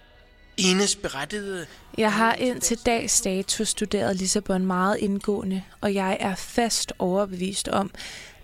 Ines 0.64 0.96
berettede, 0.96 1.66
Jeg 1.98 2.12
har 2.12 2.34
indtil 2.34 2.78
dags 2.86 3.20
dato 3.20 3.64
studeret 3.64 4.16
Lissabon 4.16 4.66
meget 4.66 4.96
indgående, 4.96 5.62
og 5.80 5.94
jeg 5.94 6.16
er 6.20 6.34
fast 6.34 6.92
overbevist 6.98 7.68
om, 7.68 7.90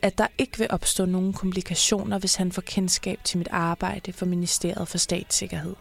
at 0.02 0.18
der 0.18 0.26
ikke 0.38 0.58
vil 0.58 0.66
opstå 0.70 1.04
nogen 1.04 1.32
komplikationer, 1.32 2.18
hvis 2.18 2.35
han 2.35 2.52
får 2.52 2.62
kendskab 2.62 3.18
til 3.25 3.38
mit 3.38 3.49
arbejde 3.50 4.12
for 4.12 4.26
Ministeriet 4.26 4.88
for 4.88 4.99
Statssikkerhed. 4.99 5.75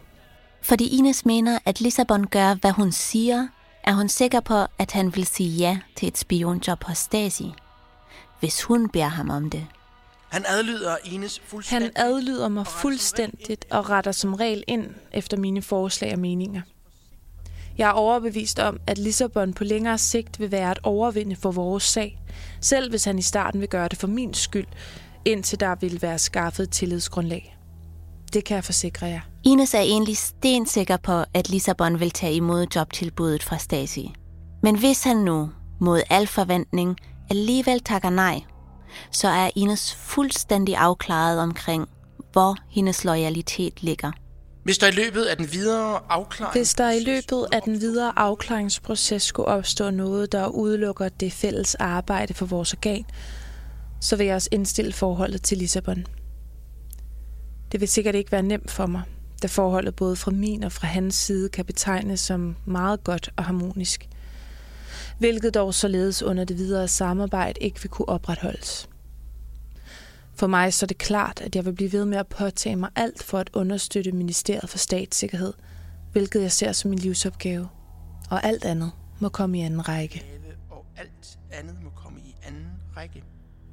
Fordi 0.62 0.98
Ines 0.98 1.24
mener, 1.24 1.58
at 1.64 1.80
Lissabon 1.80 2.26
gør, 2.26 2.54
hvad 2.54 2.70
hun 2.70 2.92
siger, 2.92 3.48
er 3.84 3.92
hun 3.92 4.08
sikker 4.08 4.40
på, 4.40 4.64
at 4.78 4.92
han 4.92 5.16
vil 5.16 5.26
sige 5.26 5.50
ja 5.50 5.78
til 5.96 6.08
et 6.08 6.18
spionjob 6.18 6.84
hos 6.84 6.98
Stasi, 6.98 7.52
hvis 8.40 8.62
hun 8.62 8.88
beder 8.88 9.08
ham 9.08 9.30
om 9.30 9.50
det. 9.50 9.66
Han 10.28 10.44
adlyder 10.48 10.96
Ines 11.04 11.40
fuldstændig. 11.44 11.92
Han 11.96 12.06
adlyder 12.06 12.48
mig 12.48 12.66
fuldstændigt 12.66 13.66
og 13.70 13.90
retter 13.90 14.12
som 14.12 14.34
regel 14.34 14.64
ind 14.66 14.86
efter 15.12 15.36
mine 15.36 15.62
forslag 15.62 16.12
og 16.12 16.18
meninger. 16.18 16.60
Jeg 17.78 17.88
er 17.88 17.92
overbevist 17.92 18.58
om, 18.58 18.80
at 18.86 18.98
Lissabon 18.98 19.52
på 19.54 19.64
længere 19.64 19.98
sigt 19.98 20.40
vil 20.40 20.50
være 20.50 20.72
et 20.72 20.78
overvinde 20.82 21.36
for 21.36 21.50
vores 21.50 21.82
sag, 21.82 22.20
selv 22.60 22.90
hvis 22.90 23.04
han 23.04 23.18
i 23.18 23.22
starten 23.22 23.60
vil 23.60 23.68
gøre 23.68 23.88
det 23.88 23.98
for 23.98 24.06
min 24.06 24.34
skyld, 24.34 24.66
indtil 25.24 25.60
der 25.60 25.74
vil 25.80 26.02
være 26.02 26.18
skaffet 26.18 26.64
et 26.64 26.70
tillidsgrundlag. 26.70 27.56
Det 28.32 28.44
kan 28.44 28.54
jeg 28.54 28.64
forsikre 28.64 29.06
jer. 29.06 29.20
Ines 29.44 29.74
er 29.74 29.80
egentlig 29.80 30.16
stensikker 30.16 30.96
på, 30.96 31.24
at 31.34 31.48
Lissabon 31.48 32.00
vil 32.00 32.10
tage 32.10 32.34
imod 32.34 32.66
jobtilbuddet 32.76 33.42
fra 33.42 33.58
Stasi. 33.58 34.12
Men 34.62 34.78
hvis 34.78 35.04
han 35.04 35.16
nu, 35.16 35.50
mod 35.80 36.00
al 36.10 36.26
forventning, 36.26 36.96
alligevel 37.30 37.80
takker 37.80 38.10
nej, 38.10 38.40
så 39.10 39.28
er 39.28 39.50
Ines 39.54 39.94
fuldstændig 39.94 40.76
afklaret 40.76 41.40
omkring, 41.40 41.88
hvor 42.32 42.56
hendes 42.70 43.04
loyalitet 43.04 43.82
ligger. 43.82 44.12
Hvis 44.64 44.78
der 44.78 44.86
i 44.86 44.90
løbet 44.90 45.24
af 45.24 45.36
den 45.36 45.52
videre 45.52 46.00
afklaring... 46.08 46.58
Hvis 46.58 46.74
der 46.74 46.90
i 46.90 47.00
løbet 47.00 47.46
af 47.52 47.62
den 47.62 47.80
videre 47.80 48.18
afklaringsproces 48.18 49.22
skulle 49.22 49.48
opstå 49.48 49.90
noget, 49.90 50.32
der 50.32 50.46
udelukker 50.46 51.08
det 51.08 51.32
fælles 51.32 51.74
arbejde 51.74 52.34
for 52.34 52.46
vores 52.46 52.72
organ, 52.72 53.04
så 54.00 54.16
vil 54.16 54.26
jeg 54.26 54.34
også 54.34 54.48
indstille 54.52 54.92
forholdet 54.92 55.42
til 55.42 55.58
Lissabon. 55.58 56.06
Det 57.72 57.80
vil 57.80 57.88
sikkert 57.88 58.14
ikke 58.14 58.32
være 58.32 58.42
nemt 58.42 58.70
for 58.70 58.86
mig, 58.86 59.02
da 59.42 59.46
forholdet 59.46 59.96
både 59.96 60.16
fra 60.16 60.30
min 60.30 60.64
og 60.64 60.72
fra 60.72 60.86
hans 60.86 61.14
side 61.14 61.48
kan 61.48 61.64
betegnes 61.64 62.20
som 62.20 62.56
meget 62.64 63.04
godt 63.04 63.30
og 63.36 63.44
harmonisk. 63.44 64.08
Hvilket 65.18 65.54
dog 65.54 65.74
således 65.74 66.22
under 66.22 66.44
det 66.44 66.58
videre 66.58 66.88
samarbejde 66.88 67.60
ikke 67.60 67.82
vil 67.82 67.90
kunne 67.90 68.08
opretholdes. 68.08 68.88
For 70.34 70.46
mig 70.46 70.74
så 70.74 70.84
er 70.84 70.88
det 70.88 70.98
klart, 70.98 71.40
at 71.40 71.56
jeg 71.56 71.64
vil 71.64 71.72
blive 71.72 71.92
ved 71.92 72.04
med 72.04 72.18
at 72.18 72.26
påtage 72.26 72.76
mig 72.76 72.90
alt 72.96 73.22
for 73.22 73.38
at 73.38 73.50
understøtte 73.52 74.12
Ministeriet 74.12 74.70
for 74.70 74.78
Statssikkerhed, 74.78 75.52
hvilket 76.12 76.42
jeg 76.42 76.52
ser 76.52 76.72
som 76.72 76.90
min 76.90 76.98
livsopgave. 76.98 77.68
Og 78.30 78.44
alt 78.44 78.64
andet 78.64 78.92
må 79.20 79.28
komme 79.28 79.58
i 79.58 79.60
anden 79.60 79.88
række. 79.88 80.24
Og 80.70 80.86
alt 80.96 81.38
andet 81.50 81.76
må 81.84 81.90
komme 81.90 82.18
i 82.20 82.36
anden 82.46 82.66
række. 82.96 83.24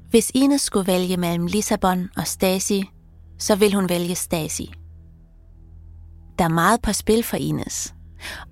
Hvis 0.09 0.31
Ines 0.33 0.61
skulle 0.61 0.87
vælge 0.87 1.17
mellem 1.17 1.45
Lissabon 1.45 2.09
og 2.17 2.27
Stasi, 2.27 2.83
så 3.39 3.55
vil 3.55 3.73
hun 3.73 3.89
vælge 3.89 4.15
Stasi. 4.15 4.73
Der 6.39 6.45
er 6.45 6.49
meget 6.49 6.81
på 6.81 6.93
spil 6.93 7.23
for 7.23 7.37
Ines. 7.37 7.93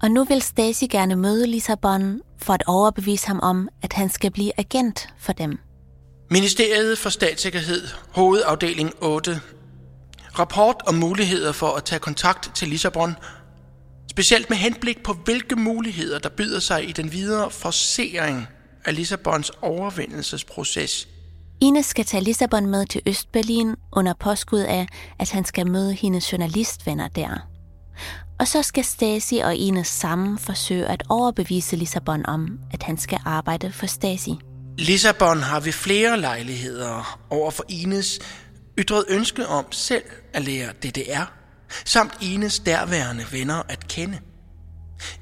Og 0.02 0.12
nu 0.12 0.24
vil 0.24 0.42
Stasi 0.42 0.88
gerne 0.88 1.16
møde 1.16 1.48
Lissabon 1.48 2.22
for 2.44 2.54
at 2.54 2.64
overbevise 2.68 3.28
ham 3.28 3.40
om, 3.44 3.70
at 3.82 3.94
han 3.94 4.10
skal 4.10 4.32
blive 4.32 4.52
agent 4.58 5.10
for 5.20 5.34
dem. 5.34 5.60
Ministeriet 6.30 6.98
for 6.98 7.10
Statssikkerhed, 7.10 7.88
hovedafdeling 8.10 8.92
8. 9.02 9.42
Rapport 10.40 10.76
om 10.88 10.96
muligheder 10.96 11.52
for 11.52 11.68
at 11.68 11.84
tage 11.84 12.00
kontakt 12.00 12.52
til 12.56 12.68
Lissabon, 12.68 13.16
specielt 14.12 14.50
med 14.50 14.58
henblik 14.58 15.04
på 15.04 15.14
hvilke 15.14 15.56
muligheder, 15.56 16.20
der 16.20 16.30
byder 16.30 16.60
sig 16.60 16.90
i 16.90 16.92
den 16.92 17.12
videre 17.12 17.52
forsering 17.52 18.48
af 18.86 18.96
Lissabons 18.96 19.52
overvindelsesproces. 19.62 21.08
Ines 21.62 21.86
skal 21.86 22.06
tage 22.06 22.24
Lissabon 22.24 22.66
med 22.66 22.86
til 22.86 23.02
Østberlin 23.06 23.76
under 23.92 24.14
påskud 24.20 24.60
af, 24.60 24.88
at 25.20 25.32
han 25.32 25.46
skal 25.46 25.68
møde 25.68 25.94
hendes 25.94 26.32
journalistvenner 26.32 27.08
der. 27.08 27.48
Og 28.42 28.48
så 28.48 28.64
skal 28.64 28.84
Stasi 28.84 29.38
og 29.38 29.56
Ines 29.56 29.88
sammen 29.88 30.38
forsøge 30.38 30.86
at 30.86 31.04
overbevise 31.10 31.76
Lissabon 31.76 32.26
om, 32.26 32.60
at 32.74 32.84
han 32.84 32.98
skal 32.98 33.20
arbejde 33.26 33.72
for 33.72 33.86
Stasi. 33.86 34.34
Lissabon 34.78 35.42
har 35.42 35.60
ved 35.60 35.72
flere 35.72 36.20
lejligheder 36.20 37.20
over 37.30 37.52
for 37.52 37.64
Ines 37.70 38.20
ytret 38.78 39.06
ønske 39.10 39.48
om 39.48 39.72
selv 39.72 40.04
at 40.34 40.44
lære 40.44 40.72
DDR, 40.72 41.32
samt 41.86 42.14
Ines 42.22 42.60
derværende 42.60 43.26
venner 43.32 43.62
at 43.70 43.88
kende. 43.88 44.20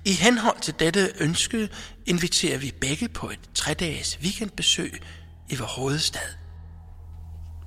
I 0.06 0.14
henhold 0.14 0.62
til 0.62 0.74
dette 0.80 1.12
ønske 1.20 1.70
inviterer 2.06 2.58
vi 2.58 2.74
begge 2.82 3.08
på 3.08 3.30
et 3.30 3.40
tre-dages 3.54 4.20
weekendbesøg 4.24 5.02
i 5.50 5.56
vores 5.56 5.72
hovedstad. 5.72 6.30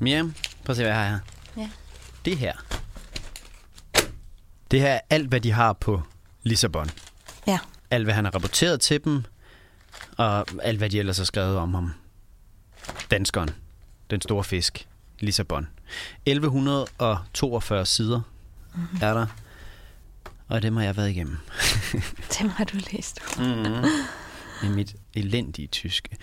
Miriam, 0.00 0.34
prøv 0.64 0.72
at 0.72 0.76
se, 0.76 0.82
hvad 0.82 0.92
jeg 0.92 1.00
har 1.00 1.08
her. 1.08 1.18
Ja. 1.56 1.68
Det 2.24 2.38
her. 2.38 2.52
Det 4.72 4.80
her 4.80 4.88
er 4.88 5.00
alt, 5.10 5.28
hvad 5.28 5.40
de 5.40 5.52
har 5.52 5.72
på 5.72 6.02
Lissabon. 6.42 6.90
Ja. 7.46 7.58
Alt, 7.90 8.04
hvad 8.04 8.14
han 8.14 8.24
har 8.24 8.34
rapporteret 8.34 8.80
til 8.80 9.04
dem, 9.04 9.24
og 10.16 10.46
alt, 10.62 10.78
hvad 10.78 10.90
de 10.90 10.98
ellers 10.98 11.18
har 11.18 11.24
skrevet 11.24 11.56
om 11.56 11.74
ham. 11.74 11.92
Danskeren. 13.10 13.50
Den 14.10 14.20
store 14.20 14.44
fisk. 14.44 14.88
Lissabon. 15.18 15.68
1142 16.26 17.86
sider 17.86 18.20
mm-hmm. 18.74 18.98
er 19.02 19.14
der. 19.14 19.26
Og 20.48 20.62
dem 20.62 20.76
har 20.76 20.84
jeg 20.84 20.96
været 20.96 21.10
igennem. 21.10 21.38
Dem 22.38 22.48
har 22.48 22.64
du 22.64 22.76
læst. 22.92 23.20
mm-hmm. 23.38 23.84
I 24.62 24.68
mit 24.68 24.96
elendige 25.14 25.68
tyske. 25.68 26.16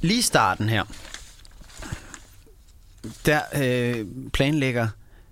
Lige 0.00 0.22
starten 0.22 0.68
her. 0.68 0.84
Der 3.26 3.42
øh, 3.54 4.06
planlægger 4.32 4.88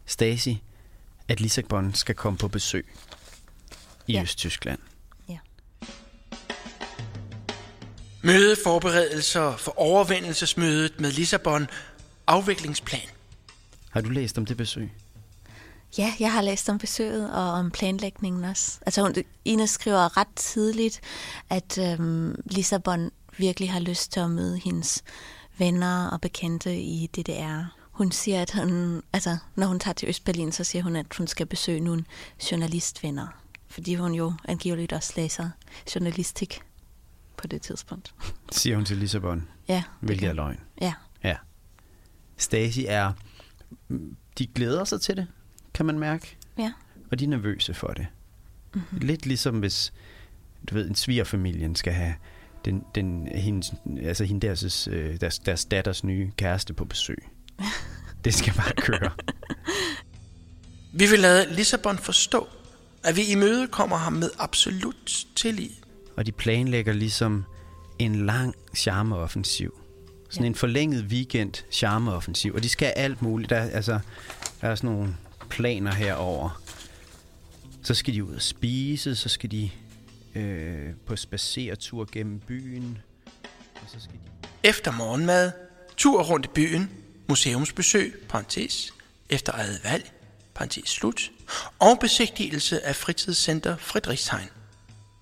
Stasi, 0.06 0.62
at 1.28 1.40
Lissabon 1.40 1.94
skal 1.94 2.14
komme 2.14 2.38
på 2.38 2.48
besøg 2.48 2.86
i 4.06 4.12
ja. 4.12 4.22
Østtyskland. 4.22 4.78
Mødeforberedelser 8.22 9.56
for 9.56 9.78
overvindelsesmødet 9.80 11.00
med 11.00 11.12
Lissabon. 11.12 11.66
Afviklingsplan. 12.26 13.08
Har 13.90 14.00
du 14.00 14.08
læst 14.08 14.38
om 14.38 14.46
det 14.46 14.56
besøg? 14.56 14.92
Ja, 15.98 16.14
jeg 16.20 16.32
har 16.32 16.42
læst 16.42 16.68
om 16.68 16.78
besøget 16.78 17.32
og 17.32 17.50
om 17.50 17.70
planlægningen 17.70 18.44
også. 18.44 18.78
Altså, 18.86 19.02
hun, 19.02 19.14
Ines 19.44 19.70
skriver 19.70 20.16
ret 20.16 20.34
tidligt, 20.36 21.00
at 21.50 21.78
øhm, 21.78 22.42
Lissabon 22.44 23.10
virkelig 23.36 23.70
har 23.70 23.80
lyst 23.80 24.12
til 24.12 24.20
at 24.20 24.30
møde 24.30 24.58
hendes 24.64 25.02
venner 25.58 26.08
og 26.08 26.20
bekendte 26.20 26.80
i 26.80 27.06
DDR. 27.06 27.77
Hun 27.98 28.12
siger, 28.12 28.42
at 28.42 28.52
hun, 28.54 29.02
altså, 29.12 29.36
når 29.56 29.66
hun 29.66 29.80
tager 29.80 29.92
til 29.92 30.08
Østberlin, 30.08 30.52
så 30.52 30.64
siger 30.64 30.82
hun, 30.82 30.96
at 30.96 31.06
hun 31.18 31.26
skal 31.26 31.46
besøge 31.46 31.80
nogle 31.80 32.04
journalistvenner. 32.50 33.26
Fordi 33.66 33.94
hun 33.94 34.14
jo 34.14 34.32
angiveligt 34.44 34.92
også 34.92 35.12
læser 35.16 35.50
journalistik 35.94 36.60
på 37.36 37.46
det 37.46 37.62
tidspunkt. 37.62 38.14
Siger 38.52 38.76
hun 38.76 38.84
til 38.84 38.96
Lissabon. 38.96 39.48
Ja. 39.68 39.82
Hvilket 40.00 40.28
er 40.28 40.32
løgn. 40.32 40.60
Ja. 40.80 40.94
Ja. 41.24 41.36
Stasi 42.36 42.86
er... 42.86 43.12
De 44.38 44.46
glæder 44.46 44.84
sig 44.84 45.00
til 45.00 45.16
det, 45.16 45.26
kan 45.74 45.86
man 45.86 45.98
mærke. 45.98 46.36
Ja. 46.58 46.72
Og 47.10 47.18
de 47.18 47.24
er 47.24 47.28
nervøse 47.28 47.74
for 47.74 47.88
det. 47.88 48.06
Mm-hmm. 48.74 48.98
Lidt 48.98 49.26
ligesom 49.26 49.58
hvis, 49.58 49.92
du 50.70 50.74
ved, 50.74 50.88
en 50.88 50.94
svigerfamilien 50.94 51.74
skal 51.74 51.92
have 51.92 52.14
den, 52.64 52.84
den, 52.94 53.28
hendes, 53.34 53.74
altså 54.02 54.24
hende 54.24 54.46
deres, 54.46 54.88
øh, 54.88 55.20
deres, 55.20 55.38
deres 55.38 55.64
datters 55.64 56.04
nye 56.04 56.30
kæreste 56.36 56.74
på 56.74 56.84
besøg. 56.84 57.28
det 58.24 58.34
skal 58.34 58.52
bare 58.52 58.72
køre. 58.72 59.10
Vi 60.92 61.06
vil 61.06 61.18
lade 61.18 61.54
Lissabon 61.54 61.98
forstå, 61.98 62.48
at 63.04 63.16
vi 63.16 63.24
i 63.24 63.34
møde 63.34 63.68
kommer 63.68 63.96
ham 63.96 64.12
med 64.12 64.30
absolut 64.38 65.26
tillid 65.36 65.70
og 66.18 66.26
de 66.26 66.32
planlægger 66.32 66.92
ligesom 66.92 67.44
en 67.98 68.26
lang 68.26 68.54
charmeoffensiv. 68.76 69.78
Sådan 70.30 70.44
ja. 70.44 70.46
en 70.46 70.54
forlænget 70.54 71.04
weekend 71.04 71.52
charmeoffensiv. 71.70 72.54
Og 72.54 72.62
de 72.62 72.68
skal 72.68 72.86
alt 72.86 73.22
muligt. 73.22 73.50
Der, 73.50 73.60
altså, 73.60 73.98
der 74.60 74.68
er 74.68 74.74
sådan 74.74 74.90
nogle 74.90 75.16
planer 75.50 75.94
herover. 75.94 76.62
Så 77.82 77.94
skal 77.94 78.14
de 78.14 78.24
ud 78.24 78.34
og 78.34 78.42
spise, 78.42 79.16
så 79.16 79.28
skal 79.28 79.50
de 79.50 79.70
øh, 80.34 80.90
på 81.06 81.16
spaceretur 81.16 82.08
gennem 82.12 82.40
byen. 82.40 82.98
Og 83.74 83.86
så 83.86 83.96
skal 84.00 84.14
de... 84.14 84.48
Efter 84.68 84.92
morgenmad, 84.92 85.52
tur 85.96 86.22
rundt 86.22 86.46
i 86.46 86.48
byen, 86.54 86.90
museumsbesøg, 87.28 88.26
parentes, 88.28 88.94
efter 89.30 89.52
eget 89.52 89.80
valg, 89.84 90.12
parentes 90.54 90.88
slut, 90.90 91.30
og 91.78 91.98
besigtigelse 92.00 92.86
af 92.86 92.96
fritidscenter 92.96 93.76
Friedrichshain. 93.76 94.48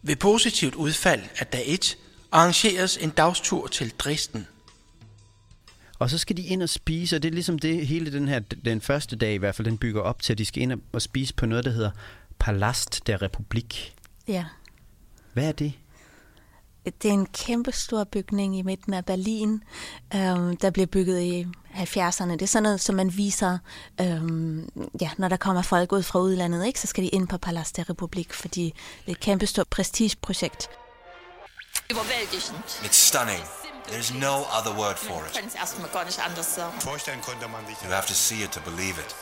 Ved 0.03 0.17
positivt 0.17 0.75
udfald 0.75 1.23
af 1.39 1.47
dag 1.47 1.65
1 1.67 1.97
arrangeres 2.33 2.97
en 2.97 3.11
dagstur 3.11 3.67
til 3.67 3.91
Dresden. 3.91 4.47
Og 5.99 6.11
så 6.11 6.19
skal 6.19 6.37
de 6.37 6.43
ind 6.43 6.63
og 6.63 6.69
spise, 6.69 7.17
og 7.17 7.23
det 7.23 7.29
er 7.29 7.33
ligesom 7.33 7.59
det 7.59 7.87
hele 7.87 8.13
den 8.13 8.29
her, 8.29 8.39
den 8.39 8.81
første 8.81 9.17
dag 9.17 9.35
i 9.35 9.37
hvert 9.37 9.55
fald, 9.55 9.67
den 9.67 9.79
bygger 9.79 10.01
op 10.01 10.23
til, 10.23 10.33
at 10.33 10.39
de 10.39 10.45
skal 10.45 10.63
ind 10.63 10.81
og 10.93 11.03
spise 11.03 11.35
på 11.35 11.47
noget, 11.47 11.65
der 11.65 11.71
hedder 11.71 11.91
Palast 12.39 13.07
der 13.07 13.23
Republik. 13.23 13.95
Ja. 14.29 14.45
Hvad 15.33 15.49
er 15.49 15.53
det? 15.53 15.73
Det 16.87 17.09
er 17.09 17.13
en 17.13 17.27
kæmpe 17.27 17.73
stor 17.73 18.05
bygning 18.05 18.59
i 18.59 18.63
midten 18.63 18.95
af 18.95 19.05
Berlin, 19.05 19.63
øhm, 20.15 20.57
der 20.57 20.71
bliver 20.71 20.87
bygget 20.87 21.21
i 21.21 21.47
70'erne. 21.75 22.33
Det 22.33 22.43
er 22.43 22.47
sådan 22.47 22.63
noget, 22.63 22.81
som 22.81 22.95
man 22.95 23.17
viser, 23.17 23.59
øhm, 24.01 24.69
ja, 25.01 25.11
når 25.19 25.29
der 25.29 25.37
kommer 25.37 25.63
folk 25.63 25.93
ud 25.93 26.03
fra 26.03 26.19
udlandet, 26.21 26.67
ikke, 26.67 26.81
så 26.81 26.87
skal 26.87 27.05
de 27.05 27.09
ind 27.09 27.29
på 27.29 27.39
Palast 27.39 27.77
der 27.77 27.91
Republik, 27.91 28.33
fordi 28.33 28.65
det 29.01 29.07
er 29.07 29.13
et 29.13 29.21
kæmpe 29.21 29.47
stort 29.47 29.69
prestigeprojekt. 29.69 30.69
It's 32.85 32.93
stunning. 32.93 33.66
There's 33.89 34.13
no 34.29 34.37
other 34.59 34.73
word 34.83 34.97
for 34.97 35.19
it. 35.27 35.33
You 37.85 37.91
have 37.91 38.07
to 38.07 38.15
see 38.15 38.43
it 38.45 38.51
to 38.51 38.61
believe 38.61 38.97
it. 38.99 39.17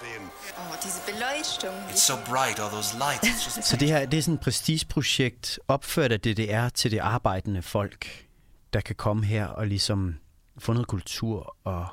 It's 1.91 2.03
so 2.03 2.15
bright, 2.27 2.59
all 2.61 2.71
those 2.71 2.97
lights. 2.99 3.65
Så 3.71 3.77
det 3.77 3.89
her 3.89 4.07
det 4.07 4.19
er 4.19 4.23
sådan 4.23 4.35
et 4.35 4.41
prestigeprojekt 4.41 5.59
opført 5.69 6.13
af 6.13 6.21
DDR 6.21 6.69
til 6.69 6.91
det 6.91 6.99
arbejdende 6.99 7.63
folk, 7.63 8.25
der 8.73 8.81
kan 8.81 8.95
komme 8.97 9.25
her 9.27 9.47
og 9.47 9.67
ligesom 9.67 10.15
få 10.59 10.73
noget 10.73 10.89
kultur, 10.89 11.57
og, 11.65 11.87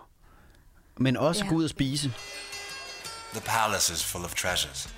men 0.98 1.18
også 1.18 1.44
Ja. 1.44 1.50
gå 1.50 1.56
ud 1.56 1.64
og 1.64 1.70
spise. 1.70 2.14
The 3.34 3.42
palace 3.42 3.94
is 3.94 4.04
full 4.04 4.26
of 4.26 4.34
treasures. 4.36 4.90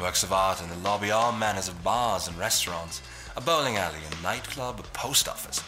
Works 0.00 0.24
of 0.24 0.30
art 0.32 0.60
in 0.60 0.66
the 0.68 0.82
lobby, 0.82 1.04
all 1.04 1.36
manners 1.38 1.68
of 1.68 1.74
bars 1.84 2.28
and 2.28 2.36
restaurants. 2.40 3.02
A 3.36 3.40
bowling 3.40 3.76
alley, 3.78 3.98
a 3.98 4.32
nightclub, 4.32 4.80
a 4.80 4.82
post 4.92 5.28
office. 5.28 5.64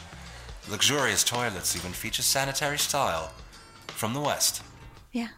Luxurious 0.70 1.24
toilets 1.24 1.76
even 1.76 1.92
feature 1.92 2.22
sanitary 2.22 2.76
style. 2.76 3.28
From 3.88 4.10
the 4.10 4.20
West. 4.20 4.64
Ja. 5.14 5.28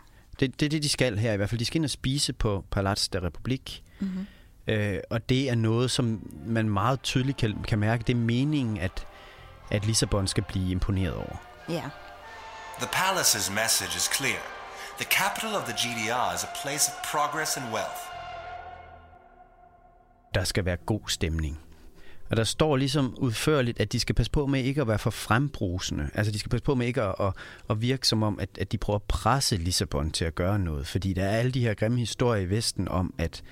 Det, 0.40 0.60
det 0.60 0.66
er 0.66 0.70
det, 0.70 0.82
de 0.82 0.88
skal 0.88 1.18
her 1.18 1.32
i 1.32 1.36
hvert 1.36 1.50
fald. 1.50 1.58
De 1.58 1.64
skal 1.64 1.76
ind 1.76 1.84
og 1.84 1.90
spise 1.90 2.32
på 2.32 2.64
Palats 2.70 3.08
der 3.08 3.24
Republik. 3.24 3.82
Mm-hmm. 4.00 4.26
Øh, 4.66 5.00
og 5.10 5.28
det 5.28 5.50
er 5.50 5.54
noget, 5.54 5.90
som 5.90 6.30
man 6.46 6.68
meget 6.68 7.02
tydeligt 7.02 7.38
kan, 7.38 7.62
kan 7.68 7.78
mærke. 7.78 8.04
Det 8.06 8.12
er 8.12 8.16
meningen, 8.16 8.78
at, 8.78 9.06
at 9.70 9.86
Lissabon 9.86 10.26
skal 10.26 10.44
blive 10.48 10.70
imponeret 10.70 11.14
over. 11.14 11.36
Ja. 11.68 11.82
The 12.78 12.88
palace's 12.92 13.52
message 13.52 13.96
is 13.96 14.10
clear. 14.16 14.40
The 14.98 15.08
capital 15.10 15.54
of 15.54 15.64
the 15.64 15.72
GDR 15.72 16.34
is 16.34 16.44
a 16.44 16.48
place 16.62 16.92
of 16.92 17.10
progress 17.12 17.56
and 17.56 17.64
wealth. 17.72 18.00
Der 20.34 20.44
skal 20.44 20.64
være 20.64 20.76
god 20.76 21.00
stemning. 21.08 21.58
Og 22.30 22.36
der 22.36 22.44
står 22.44 22.76
ligesom 22.76 23.14
udførligt, 23.18 23.80
at 23.80 23.92
de 23.92 24.00
skal 24.00 24.14
passe 24.14 24.32
på 24.32 24.46
med 24.46 24.64
ikke 24.64 24.80
at 24.80 24.88
være 24.88 24.98
for 24.98 25.10
frembrusende. 25.10 26.10
Altså 26.14 26.32
de 26.32 26.38
skal 26.38 26.50
passe 26.50 26.64
på 26.64 26.74
med 26.74 26.86
ikke 26.86 27.02
at, 27.02 27.14
at, 27.20 27.32
at 27.70 27.80
virke 27.80 28.08
som 28.08 28.22
om, 28.22 28.38
at, 28.40 28.48
at 28.58 28.72
de 28.72 28.78
prøver 28.78 28.98
at 28.98 29.02
presse 29.02 29.56
Lissabon 29.56 30.10
til 30.10 30.24
at 30.24 30.34
gøre 30.34 30.58
noget. 30.58 30.86
Fordi 30.86 31.12
der 31.12 31.24
er 31.24 31.38
alle 31.38 31.52
de 31.52 31.60
her 31.60 31.74
grimme 31.74 31.98
historier 31.98 32.42
i 32.42 32.50
Vesten 32.50 32.88
om, 32.88 33.14
at, 33.18 33.42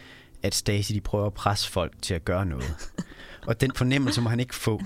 at 0.42 0.54
Stasi 0.54 0.94
de 0.94 1.00
prøver 1.00 1.26
at 1.26 1.34
presse 1.34 1.70
folk 1.70 2.02
til 2.02 2.14
at 2.14 2.24
gøre 2.24 2.46
noget. 2.46 2.90
Og 3.48 3.60
den 3.60 3.72
fornemmelse 3.72 4.20
må 4.20 4.30
han 4.30 4.40
ikke 4.40 4.54
få. 4.54 4.82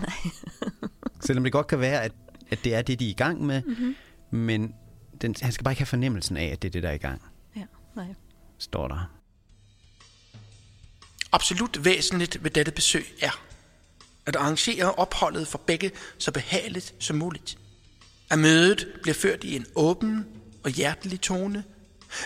Selvom 1.27 1.45
det 1.45 1.53
godt 1.53 1.67
kan 1.67 1.81
være, 1.81 2.03
at, 2.03 2.13
at 2.51 2.59
det 2.65 2.75
er 2.75 2.83
det, 2.83 3.01
de 3.01 3.07
er 3.07 3.11
i 3.11 3.13
gang 3.13 3.47
med. 3.47 3.63
Mm-hmm. 3.63 3.97
Men 4.31 4.75
den, 5.23 5.35
han 5.43 5.53
skal 5.53 5.65
bare 5.65 5.73
ikke 5.73 5.81
have 5.81 5.87
fornemmelsen 5.87 6.37
af, 6.37 6.47
at 6.47 6.63
det 6.63 6.69
er 6.69 6.73
det, 6.73 6.83
der 6.83 6.89
er 6.89 6.95
i 6.95 6.99
gang. 6.99 7.23
Ja, 7.57 7.63
nej. 7.97 8.07
Står 8.59 8.89
der. 8.89 9.11
Absolut 11.33 11.85
væsentligt 11.85 12.45
ved 12.45 12.51
dette 12.51 12.73
besøg 12.73 13.05
er, 13.23 13.43
at 14.27 14.37
arrangere 14.37 14.95
opholdet 14.95 15.49
for 15.49 15.59
begge 15.59 15.91
så 16.19 16.33
behageligt 16.33 16.95
som 16.99 17.17
muligt. 17.17 17.59
At 18.31 18.39
mødet 18.39 18.89
bliver 19.03 19.15
ført 19.15 19.45
i 19.45 19.57
en 19.57 19.67
åben 19.75 20.27
og 20.65 20.71
hjertelig 20.71 21.21
tone, 21.21 21.65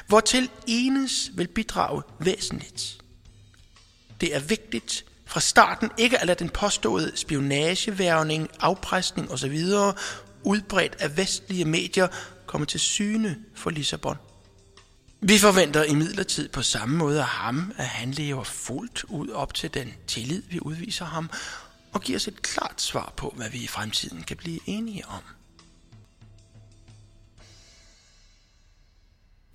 hvortil 0.07 0.51
enes 0.67 1.31
vil 1.35 1.49
bidrage 1.49 2.03
væsentligt. 2.21 2.99
Det 4.21 4.35
er 4.35 4.41
vigtigt 4.41 5.05
fra 5.27 5.41
starten 5.41 5.91
ikke 5.99 6.19
at 6.19 6.27
lade 6.27 6.39
den 6.39 6.49
påståede 6.49 7.13
spionageværvning, 7.15 8.49
afpresning 8.61 9.31
osv. 9.31 9.63
udbredt 10.43 10.97
af 10.99 11.17
vestlige 11.17 11.65
medier 11.65 12.09
komme 12.47 12.67
til 12.67 12.81
syne 12.81 13.37
for 13.55 13.71
Lissabon. 13.71 14.17
Vi 15.21 15.39
forventer 15.39 15.85
imidlertid 15.85 16.49
på 16.49 16.63
samme 16.63 16.97
måde 16.97 17.21
af 17.21 17.27
ham, 17.27 17.73
at 17.77 17.87
han 17.87 18.11
lever 18.11 18.45
fuldt 18.45 19.05
ud 19.09 19.29
op 19.29 19.55
til 19.55 19.75
den 19.75 19.95
tillid, 20.07 20.43
vi 20.51 20.61
udviser 20.63 21.05
ham, 21.05 21.31
og 21.97 22.03
giver 22.03 22.17
os 22.17 22.29
et 22.29 22.43
klart 22.43 22.81
svar 22.81 23.13
på, 23.17 23.33
hvad 23.37 23.51
vi 23.51 23.59
i 23.59 23.67
fremtiden 23.67 24.23
kan 24.23 24.37
blive 24.37 24.61
enige 24.67 25.07
om. 25.09 25.23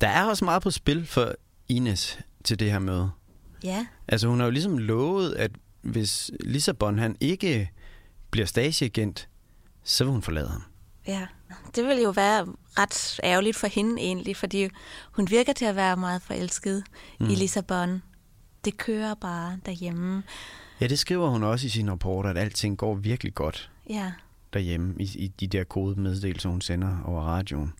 Der 0.01 0.07
er 0.07 0.25
også 0.25 0.45
meget 0.45 0.61
på 0.63 0.71
spil 0.71 1.07
for 1.07 1.35
Ines 1.67 2.19
til 2.43 2.59
det 2.59 2.71
her 2.71 2.79
møde. 2.79 3.11
Ja, 3.63 3.87
Altså 4.07 4.27
hun 4.27 4.39
har 4.39 4.45
jo 4.45 4.51
ligesom 4.51 4.77
lovet, 4.77 5.33
at 5.33 5.51
hvis 5.81 6.31
Lissabon 6.39 6.99
han 6.99 7.15
ikke 7.19 7.71
bliver 8.31 8.45
Stasi-agent, 8.47 9.27
så 9.83 10.03
vil 10.03 10.11
hun 10.11 10.21
forlade 10.21 10.49
ham. 10.49 10.63
ja. 11.07 11.27
Det 11.75 11.85
ville 11.85 12.03
jo 12.03 12.09
være 12.09 12.47
ret 12.77 13.19
ærgerligt 13.23 13.57
for 13.57 13.67
hende 13.67 14.01
egentlig, 14.01 14.37
fordi 14.37 14.69
hun 15.11 15.29
virker 15.29 15.53
til 15.53 15.65
at 15.65 15.75
være 15.75 15.97
meget 15.97 16.21
forelsket 16.21 16.83
mm. 17.19 17.29
i 17.29 17.35
Lissabon. 17.35 18.03
Det 18.65 18.77
kører 18.77 19.13
bare 19.13 19.59
derhjemme. 19.65 20.23
Ja, 20.81 20.87
det 20.87 20.99
skriver 20.99 21.29
hun 21.29 21.43
også 21.43 21.65
i 21.65 21.69
sin 21.69 21.91
rapport, 21.91 22.25
at 22.25 22.37
alting 22.37 22.77
går 22.77 22.95
virkelig 22.95 23.35
godt 23.35 23.71
Ja, 23.89 24.11
derhjemme 24.53 24.95
i, 24.99 25.03
i 25.15 25.27
de 25.27 25.47
der 25.47 25.63
kodemeddelelser, 25.63 26.49
hun 26.49 26.61
sender 26.61 26.97
over 27.05 27.21
radioen. 27.21 27.73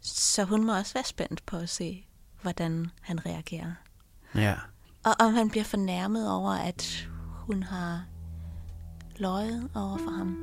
så 0.00 0.44
hun 0.44 0.64
må 0.66 0.76
også 0.78 0.94
være 0.94 1.04
spændt 1.04 1.46
på 1.46 1.56
at 1.56 1.68
se, 1.68 2.04
hvordan 2.42 2.86
han 3.00 3.26
reagerer. 3.26 3.72
Ja, 4.34 4.54
Og 5.04 5.12
om 5.20 5.34
han 5.34 5.50
bliver 5.50 5.64
fornærmet 5.64 6.30
over, 6.32 6.50
at 6.50 7.08
hun 7.46 7.62
har 7.62 8.04
løjet 9.18 9.68
over 9.74 9.96
for 9.98 10.10
ham. 10.10 10.36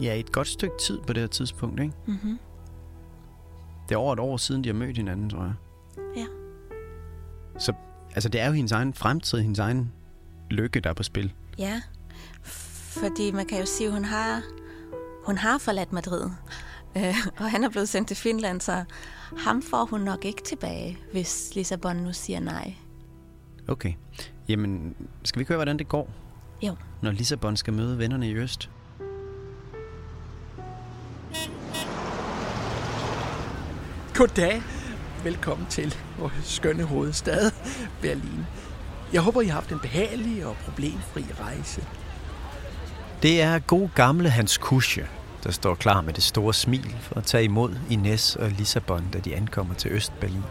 ja 0.00 0.20
et 0.20 0.32
godt 0.32 0.48
stykke 0.48 0.74
tid 0.86 0.98
på 1.06 1.12
det 1.12 1.20
her 1.22 1.28
tidspunkt, 1.28 1.80
ikke? 1.80 1.92
Mm-hmm. 2.06 2.38
Det 3.88 3.94
er 3.94 3.98
over 3.98 4.12
et 4.12 4.18
år 4.20 4.36
siden, 4.36 4.64
de 4.64 4.68
har 4.68 4.74
mødt 4.74 4.96
hinanden, 4.96 5.30
tror 5.30 5.42
jeg. 5.42 5.54
Ja. 6.16 6.26
Så 7.58 7.72
altså, 8.14 8.28
det 8.28 8.40
er 8.40 8.46
jo 8.46 8.52
hendes 8.52 8.72
egen 8.72 8.94
fremtid, 8.94 9.38
hendes 9.40 9.58
egen 9.58 9.92
lykke, 10.50 10.80
der 10.80 10.90
er 10.90 10.94
på 10.94 11.02
spil. 11.02 11.32
Ja, 11.58 11.80
fordi 13.02 13.30
man 13.30 13.46
kan 13.46 13.58
jo 13.58 13.66
sige, 13.66 13.86
at 13.86 13.92
hun 13.92 14.04
har, 14.04 14.42
hun 15.26 15.38
har 15.38 15.58
forladt 15.58 15.92
Madrid, 15.92 16.30
øh, 16.96 17.14
og 17.38 17.50
han 17.50 17.64
er 17.64 17.68
blevet 17.68 17.88
sendt 17.88 18.08
til 18.08 18.16
Finland, 18.16 18.60
så 18.60 18.84
ham 19.38 19.62
får 19.62 19.84
hun 19.84 20.00
nok 20.00 20.24
ikke 20.24 20.42
tilbage, 20.42 20.98
hvis 21.12 21.50
Lissabon 21.54 21.96
nu 21.96 22.12
siger 22.12 22.40
nej. 22.40 22.74
Okay. 23.68 23.92
Jamen, 24.48 24.94
skal 25.24 25.38
vi 25.38 25.42
ikke 25.42 25.48
høre, 25.48 25.58
hvordan 25.58 25.78
det 25.78 25.88
går, 25.88 26.10
Jo, 26.62 26.76
når 27.02 27.10
Lissabon 27.10 27.56
skal 27.56 27.72
møde 27.74 27.98
vennerne 27.98 28.28
i 28.28 28.34
Øst? 28.34 28.70
Goddag. 34.14 34.62
Velkommen 35.24 35.66
til 35.66 35.96
vores 36.18 36.34
skønne 36.44 36.82
hovedstad, 36.82 37.50
Berlin. 38.02 38.46
Jeg 39.12 39.20
håber, 39.20 39.40
I 39.40 39.46
har 39.46 39.54
haft 39.54 39.72
en 39.72 39.78
behagelig 39.78 40.46
og 40.46 40.56
problemfri 40.56 41.24
rejse. 41.40 41.84
Det 43.22 43.42
er 43.42 43.58
god 43.58 43.88
gamle 43.94 44.30
Hans 44.30 44.58
Kusche, 44.58 45.06
der 45.44 45.50
står 45.50 45.74
klar 45.74 46.00
med 46.00 46.12
det 46.12 46.24
store 46.24 46.54
smil 46.54 46.94
for 47.00 47.16
at 47.16 47.24
tage 47.24 47.44
imod 47.44 47.74
Ines 47.90 48.36
og 48.36 48.50
Lissabon, 48.50 49.04
da 49.12 49.18
de 49.18 49.36
ankommer 49.36 49.74
til 49.74 49.90
Østberlin. 49.90 50.42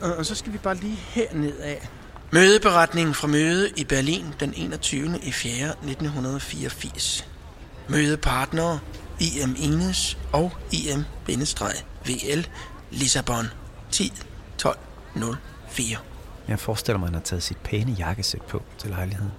Og 0.00 0.16
og 0.16 0.26
så 0.26 0.34
skal 0.34 0.52
vi 0.52 0.58
bare 0.58 0.74
lige 0.74 0.96
herned 0.96 1.58
af. 1.58 1.88
Mødeberetningen 2.32 3.14
fra 3.14 3.28
møde 3.28 3.70
i 3.76 3.84
Berlin 3.84 4.26
den 4.40 4.52
21. 4.56 5.18
i 5.22 5.32
4. 5.32 5.68
1984. 5.68 7.28
Mødepartnere 7.88 8.78
IM 9.20 9.56
Ines 9.58 10.18
og 10.32 10.52
IM-VL 10.72 12.46
Lissabon 12.90 13.46
10 13.90 14.12
12 14.58 14.78
04. 15.68 15.96
Jeg 16.48 16.60
forestiller 16.60 16.98
mig, 16.98 17.06
at 17.06 17.10
han 17.10 17.14
har 17.14 17.24
taget 17.24 17.42
sit 17.42 17.56
pæne 17.56 17.92
jakkesæt 17.92 18.42
på 18.42 18.62
til 18.78 18.90
lejligheden. 18.90 19.32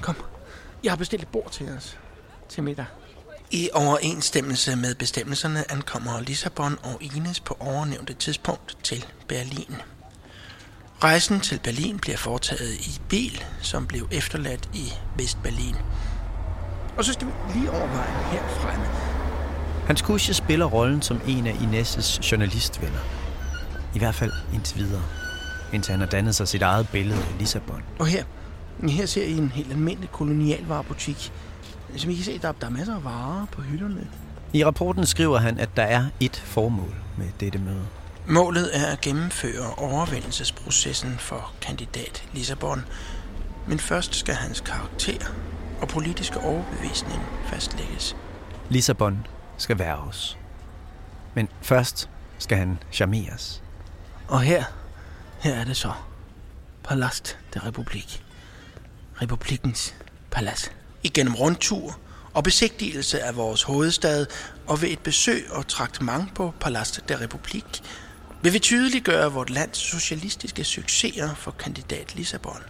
Kom, 0.00 0.16
jeg 0.84 0.92
har 0.92 0.96
bestilt 0.96 1.22
et 1.22 1.28
bord 1.28 1.50
til 1.50 1.68
os 1.68 1.98
til 2.48 2.62
middag. 2.62 2.86
I 3.50 3.68
overensstemmelse 3.74 4.76
med 4.76 4.94
bestemmelserne 4.94 5.72
ankommer 5.72 6.20
Lissabon 6.20 6.78
og 6.82 6.98
Ines 7.00 7.40
på 7.40 7.56
overnævnte 7.60 8.14
tidspunkt 8.14 8.78
til 8.82 9.06
Berlin. 9.28 9.74
Rejsen 11.02 11.40
til 11.40 11.60
Berlin 11.64 11.98
bliver 11.98 12.16
foretaget 12.16 12.74
i 12.74 13.00
bil, 13.08 13.44
som 13.62 13.86
blev 13.86 14.08
efterladt 14.12 14.68
i 14.74 14.92
Vestberlin. 15.16 15.76
Og 16.96 17.04
så 17.04 17.12
skal 17.12 17.26
vi 17.26 17.32
lige 17.54 17.70
overveje 17.70 18.30
herfremme. 18.30 18.86
Hans 19.86 20.02
Kusche 20.02 20.34
spiller 20.34 20.66
rollen 20.66 21.02
som 21.02 21.20
en 21.26 21.46
af 21.46 21.52
Ines' 21.52 22.20
journalistvenner. 22.22 23.00
I 23.94 23.98
hvert 23.98 24.14
fald 24.14 24.32
indtil 24.54 24.78
videre, 24.78 25.02
indtil 25.76 25.92
han 25.92 26.00
har 26.00 26.06
dannet 26.06 26.34
sig 26.34 26.48
sit 26.48 26.62
eget 26.62 26.88
billede 26.88 27.18
af 27.18 27.38
Lissabon. 27.38 27.82
Og 27.98 28.06
her, 28.06 28.24
her 28.88 29.06
ser 29.06 29.24
I 29.24 29.32
en 29.32 29.48
helt 29.48 29.70
almindelig 29.70 30.12
kolonialvarebutik. 30.12 31.32
Som 31.96 32.10
I 32.10 32.14
kan 32.14 32.24
se, 32.24 32.38
der, 32.38 32.52
der 32.52 32.66
er 32.66 32.70
masser 32.70 32.94
af 32.94 33.04
varer 33.04 33.46
på 33.52 33.62
hylderne. 33.62 34.06
I 34.52 34.64
rapporten 34.64 35.06
skriver 35.06 35.38
han, 35.38 35.58
at 35.58 35.76
der 35.76 35.82
er 35.82 36.04
et 36.20 36.36
formål 36.36 36.94
med 37.16 37.26
dette 37.40 37.58
møde. 37.58 37.86
Målet 38.28 38.70
er 38.76 38.86
at 38.86 39.00
gennemføre 39.00 39.74
overvindelsesprocessen 39.76 41.14
for 41.18 41.52
kandidat 41.60 42.28
Lissabon, 42.32 42.84
men 43.68 43.78
først 43.78 44.14
skal 44.14 44.34
hans 44.34 44.60
karakter 44.60 45.26
og 45.80 45.88
politiske 45.88 46.40
overbevisning 46.40 47.22
fastlægges. 47.46 48.16
Lissabon 48.68 49.26
skal 49.56 49.78
være 49.78 49.96
os. 49.96 50.38
Men 51.34 51.48
først 51.62 52.08
skal 52.38 52.58
han 52.58 52.78
charmeres. 52.92 53.62
Og 54.28 54.40
her, 54.40 54.64
her 55.38 55.54
er 55.54 55.64
det 55.64 55.76
så. 55.76 55.92
Palast 56.84 57.38
der 57.54 57.66
Republik. 57.66 58.22
Republikens 59.22 59.94
palads. 60.30 60.72
Igennem 61.02 61.34
rundtur 61.34 61.98
og 62.34 62.44
besigtigelse 62.44 63.22
af 63.22 63.36
vores 63.36 63.62
hovedstad 63.62 64.26
og 64.66 64.82
ved 64.82 64.88
et 64.88 64.98
besøg 64.98 65.46
og 65.50 65.66
traktement 65.68 66.34
på 66.34 66.54
Palast 66.60 67.08
der 67.08 67.20
Republik 67.20 67.82
vil 68.42 68.52
vi 68.52 68.58
tydeliggøre 68.58 69.32
vort 69.32 69.50
lands 69.50 69.78
socialistiske 69.78 70.64
succeser 70.64 71.34
for 71.34 71.50
kandidat 71.50 72.14
Lissabon. 72.14 72.62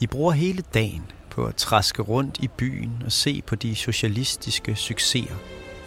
De 0.00 0.06
bruger 0.06 0.32
hele 0.32 0.64
dagen 0.74 1.02
på 1.30 1.46
at 1.46 1.56
traske 1.56 2.02
rundt 2.02 2.38
i 2.40 2.48
byen 2.48 3.02
og 3.04 3.12
se 3.12 3.42
på 3.46 3.54
de 3.54 3.74
socialistiske 3.74 4.76
succeser 4.76 5.34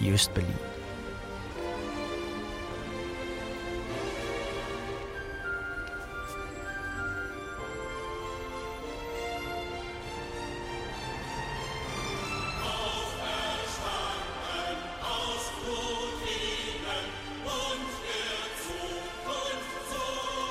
i 0.02 0.10
Østberlin. 0.10 0.75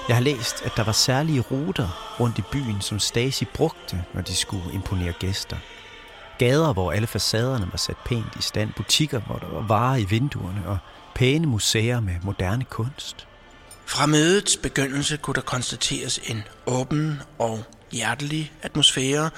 Jeg 0.09 0.17
har 0.17 0.23
læst, 0.23 0.63
at 0.63 0.73
der 0.77 0.85
var 0.85 0.93
særlige 0.93 1.41
ruter 1.41 2.17
rundt 2.21 2.39
i 2.39 2.43
byen, 2.53 2.81
som 2.81 2.99
Stasi 2.99 3.45
brugte, 3.45 4.05
når 4.15 4.23
de 4.23 4.37
skulle 4.37 4.73
imponere 4.73 5.13
gæster. 5.13 5.57
Gader, 6.39 6.73
hvor 6.73 6.93
alle 6.93 7.07
facaderne 7.07 7.69
var 7.71 7.77
sat 7.77 7.97
pænt 8.05 8.37
i 8.39 8.43
stand, 8.43 8.73
butikker, 8.73 9.21
hvor 9.21 9.37
der 9.37 9.47
var 9.49 9.67
varer 9.67 9.97
i 9.97 10.05
vinduerne, 10.05 10.63
og 10.67 10.79
pæne 11.15 11.47
museer 11.47 12.01
med 12.01 12.15
moderne 12.23 12.65
kunst. 12.65 13.27
Fra 13.87 14.07
mødets 14.07 14.57
begyndelse 14.57 15.17
kunne 15.17 15.35
der 15.35 15.41
konstateres 15.41 16.19
en 16.19 16.43
åben 16.67 17.21
og 17.39 17.63
hjertelig 17.93 18.53
atmosfære, 18.63 19.31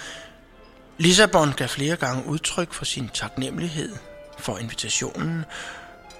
Lissabon 0.98 1.52
gav 1.52 1.68
flere 1.68 1.96
gange 1.96 2.26
udtryk 2.26 2.72
for 2.72 2.84
sin 2.84 3.08
taknemmelighed 3.08 3.96
for 4.38 4.58
invitationen, 4.58 5.44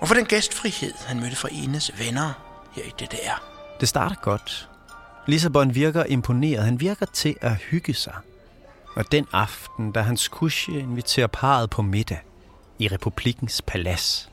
og 0.00 0.08
for 0.08 0.14
den 0.14 0.24
gæstfrihed, 0.24 0.92
han 1.06 1.20
mødte 1.20 1.36
fra 1.36 1.48
enes 1.52 1.92
venner 1.98 2.32
her 2.72 2.82
i 2.82 3.04
DDR. 3.04 3.55
Det 3.80 3.88
starter 3.88 4.16
godt. 4.22 4.68
Lissabon 5.26 5.74
virker 5.74 6.04
imponeret. 6.04 6.64
Han 6.64 6.80
virker 6.80 7.06
til 7.06 7.36
at 7.40 7.56
hygge 7.56 7.94
sig. 7.94 8.14
Og 8.94 9.12
den 9.12 9.26
aften, 9.32 9.92
da 9.92 10.00
hans 10.00 10.28
kusje 10.28 10.78
inviterer 10.78 11.26
parret 11.26 11.70
på 11.70 11.82
middag 11.82 12.20
i 12.78 12.88
Republikens 12.88 13.62
palads, 13.66 14.30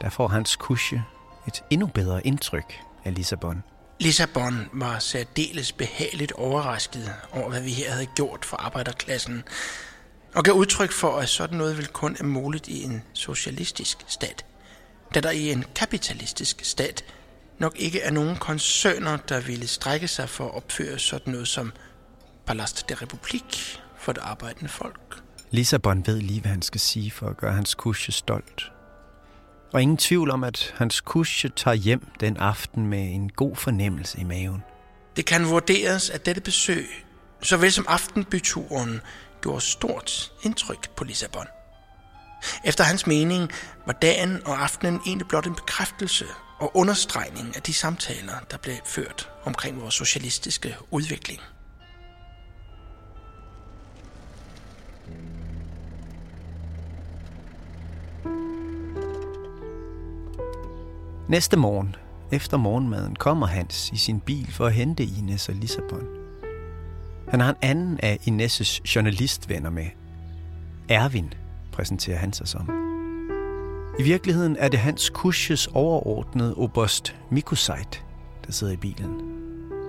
der 0.00 0.08
får 0.08 0.28
hans 0.28 0.56
kusje 0.56 1.04
et 1.48 1.62
endnu 1.70 1.86
bedre 1.86 2.26
indtryk 2.26 2.74
af 3.04 3.14
Lissabon. 3.14 3.62
Lissabon 4.00 4.68
var 4.72 4.98
særdeles 4.98 5.72
behageligt 5.72 6.32
overrasket 6.32 7.14
over, 7.32 7.48
hvad 7.48 7.60
vi 7.60 7.70
her 7.70 7.90
havde 7.90 8.06
gjort 8.06 8.44
for 8.44 8.56
arbejderklassen, 8.56 9.42
og 10.34 10.44
gav 10.44 10.54
udtryk 10.54 10.92
for, 10.92 11.18
at 11.18 11.28
sådan 11.28 11.58
noget 11.58 11.78
vil 11.78 11.86
kun 11.86 12.16
er 12.20 12.24
muligt 12.24 12.68
i 12.68 12.84
en 12.84 13.02
socialistisk 13.12 14.04
stat, 14.06 14.44
da 15.14 15.20
der 15.20 15.30
i 15.30 15.52
en 15.52 15.64
kapitalistisk 15.74 16.64
stat 16.64 17.04
nok 17.60 17.76
ikke 17.78 18.00
er 18.00 18.10
nogen 18.10 18.36
koncerner, 18.36 19.16
der 19.16 19.40
ville 19.40 19.66
strække 19.66 20.08
sig 20.08 20.28
for 20.28 20.44
at 20.44 20.54
opføre 20.54 20.98
sådan 20.98 21.32
noget 21.32 21.48
som 21.48 21.72
Palast 22.46 22.88
de 22.88 22.94
Republik 22.94 23.80
for 23.98 24.12
det 24.12 24.20
arbejdende 24.24 24.68
folk. 24.68 25.22
Lissabon 25.50 26.06
ved 26.06 26.20
lige, 26.20 26.40
hvad 26.40 26.50
han 26.50 26.62
skal 26.62 26.80
sige 26.80 27.10
for 27.10 27.26
at 27.26 27.36
gøre 27.36 27.52
hans 27.52 27.74
kusje 27.74 28.12
stolt. 28.12 28.72
Og 29.72 29.82
ingen 29.82 29.96
tvivl 29.96 30.30
om, 30.30 30.44
at 30.44 30.74
hans 30.76 31.00
kusje 31.00 31.50
tager 31.56 31.74
hjem 31.74 32.06
den 32.20 32.36
aften 32.36 32.86
med 32.86 33.14
en 33.14 33.28
god 33.28 33.56
fornemmelse 33.56 34.20
i 34.20 34.24
maven. 34.24 34.62
Det 35.16 35.26
kan 35.26 35.48
vurderes, 35.48 36.10
at 36.10 36.26
dette 36.26 36.40
besøg, 36.40 36.86
såvel 37.42 37.72
som 37.72 37.84
aftenbyturen, 37.88 39.00
gjorde 39.42 39.60
stort 39.60 40.32
indtryk 40.42 40.90
på 40.96 41.04
Lissabon. 41.04 41.46
Efter 42.64 42.84
hans 42.84 43.06
mening 43.06 43.50
var 43.86 43.92
dagen 43.92 44.46
og 44.46 44.62
aftenen 44.62 45.00
egentlig 45.06 45.28
blot 45.28 45.46
en 45.46 45.54
bekræftelse 45.54 46.24
og 46.58 46.76
understregning 46.76 47.56
af 47.56 47.62
de 47.62 47.74
samtaler, 47.74 48.34
der 48.50 48.56
blev 48.56 48.74
ført 48.84 49.30
omkring 49.44 49.80
vores 49.80 49.94
socialistiske 49.94 50.76
udvikling. 50.90 51.40
Næste 61.28 61.56
morgen, 61.56 61.96
efter 62.32 62.56
morgenmaden, 62.56 63.16
kommer 63.16 63.46
Hans 63.46 63.90
i 63.92 63.96
sin 63.96 64.20
bil 64.20 64.52
for 64.52 64.66
at 64.66 64.72
hente 64.72 65.02
Ines 65.02 65.48
og 65.48 65.54
Lissabon. 65.54 66.06
Han 67.28 67.40
har 67.40 67.50
en 67.50 67.56
anden 67.62 68.00
af 68.02 68.18
Ines' 68.28 68.80
journalistvenner 68.94 69.70
med. 69.70 69.86
Ervin 70.88 71.34
præsenterer 71.80 72.18
han 72.18 72.32
sig 72.32 72.48
som. 72.48 72.70
I 73.98 74.02
virkeligheden 74.02 74.56
er 74.58 74.68
det 74.68 74.78
Hans 74.78 75.10
Kusches 75.10 75.66
overordnede 75.66 76.54
oberst 76.54 77.16
Mikusait, 77.30 78.04
der 78.46 78.52
sidder 78.52 78.72
i 78.72 78.76
bilen. 78.76 79.20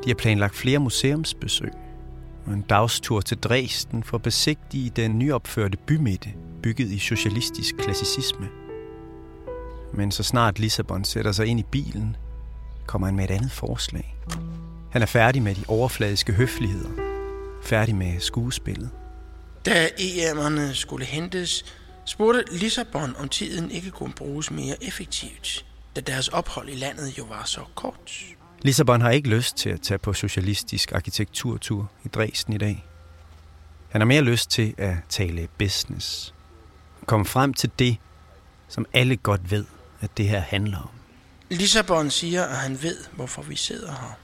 De 0.06 0.10
har 0.10 0.16
planlagt 0.16 0.56
flere 0.56 0.80
museumsbesøg 0.80 1.72
og 2.46 2.54
en 2.54 2.62
dagstur 2.62 3.22
til 3.22 3.38
Dresden 3.38 4.04
for 4.04 4.18
at 4.18 4.24
besigtige 4.24 4.92
den 4.96 5.20
nyopførte 5.20 5.78
bymidte, 5.78 6.30
bygget 6.64 6.92
i 6.92 7.00
socialistisk 7.00 7.76
klassicisme– 7.78 8.48
men 9.94 10.12
så 10.12 10.24
snart 10.24 10.60
Lissabon 10.60 11.04
sætter 11.04 11.32
sig 11.32 11.46
ind 11.46 11.60
i 11.60 11.66
bilen, 11.72 12.16
kommer 12.88 13.08
han 13.08 13.16
med 13.16 13.24
et 13.24 13.32
andet 13.32 13.52
forslag. 13.52 14.16
Han 14.92 15.02
er 15.02 15.06
færdig 15.06 15.42
med 15.42 15.56
de 15.56 15.64
overfladiske 15.68 16.34
høfligheder. 16.34 16.90
Færdig 17.64 17.96
med 17.96 18.20
skuespillet. 18.20 18.90
Da 19.66 19.88
EM'erne 19.88 20.74
skulle 20.74 21.06
hentes, 21.06 21.66
spurgte 22.06 22.44
Lissabon, 22.52 23.16
om 23.16 23.30
tiden 23.30 23.72
ikke 23.72 23.92
kunne 23.92 24.14
bruges 24.14 24.52
mere 24.52 24.84
effektivt, 24.84 25.66
da 25.96 26.02
deres 26.02 26.28
ophold 26.28 26.70
i 26.70 26.76
landet 26.76 27.18
jo 27.18 27.24
var 27.24 27.44
så 27.46 27.62
kort. 27.76 28.24
Lissabon 28.62 29.02
har 29.02 29.10
ikke 29.10 29.30
lyst 29.30 29.58
til 29.58 29.70
at 29.70 29.82
tage 29.82 29.98
på 29.98 30.14
socialistisk 30.14 30.92
arkitekturtur 30.92 31.92
i 32.04 32.08
Dresden 32.08 32.54
i 32.54 32.58
dag. 32.58 32.86
Han 33.90 34.02
har 34.02 34.06
mere 34.06 34.22
lyst 34.22 34.50
til 34.50 34.74
at 34.78 34.96
tale 35.10 35.48
business. 35.58 36.34
Komme 37.06 37.26
frem 37.26 37.54
til 37.54 37.72
det, 37.80 37.98
som 38.68 38.86
alle 38.94 39.18
godt 39.18 39.52
ved, 39.52 39.66
at 40.02 40.18
det 40.18 40.28
her 40.28 40.40
handler 40.40 40.78
om. 40.78 40.90
Lissabon 41.50 42.10
siger, 42.10 42.46
at 42.46 42.58
han 42.58 42.82
ved, 42.82 42.98
hvorfor 43.12 43.42
vi 43.42 43.56
sidder 43.56 43.92
her. 43.92 44.18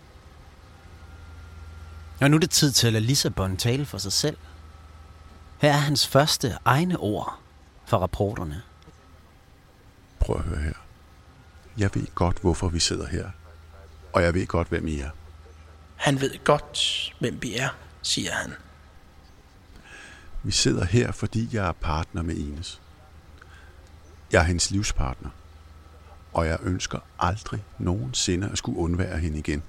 Og 2.22 2.32
nu 2.32 2.38
er 2.38 2.40
det 2.40 2.50
tid 2.50 2.72
til 2.72 2.88
at 2.88 2.94
lade 2.94 3.06
Lissabon 3.06 3.58
tale 3.58 3.86
for 3.86 3.98
sig 3.98 4.12
selv. 4.12 4.38
Her 5.58 5.70
er 5.70 5.78
hans 5.78 6.08
første 6.08 6.58
egne 6.66 6.98
ord 6.98 7.40
for 7.88 7.98
rapporterne. 7.98 8.62
Prøv 10.20 10.36
at 10.36 10.44
høre 10.44 10.62
her. 10.62 10.74
Jeg 11.78 11.90
ved 11.94 12.08
godt, 12.16 12.40
hvorfor 12.40 12.70
vi 12.70 12.80
sidder 12.80 13.08
her. 13.08 13.30
Og 14.14 14.24
jeg 14.24 14.34
ved 14.34 14.48
godt, 14.48 14.68
hvem 14.68 14.88
I 14.88 15.00
er. 15.00 15.10
Han 15.96 16.22
ved 16.22 16.44
godt, 16.44 17.14
hvem 17.20 17.40
vi 17.42 17.58
er, 17.58 17.70
siger 18.02 18.32
han. 18.32 18.54
Vi 20.44 20.52
sidder 20.52 20.86
her, 20.86 21.12
fordi 21.12 21.50
jeg 21.52 21.68
er 21.68 21.72
partner 21.72 22.22
med 22.22 22.36
Ines. 22.36 22.82
Jeg 24.32 24.40
er 24.40 24.46
hendes 24.46 24.72
livspartner 24.72 25.30
og 26.38 26.48
jeg 26.48 26.58
ønsker 26.64 27.00
aldrig 27.20 27.64
nogensinde 27.78 28.50
at 28.50 28.58
skulle 28.58 28.80
undvære 28.80 29.20
hende 29.20 29.40
igen. 29.40 29.64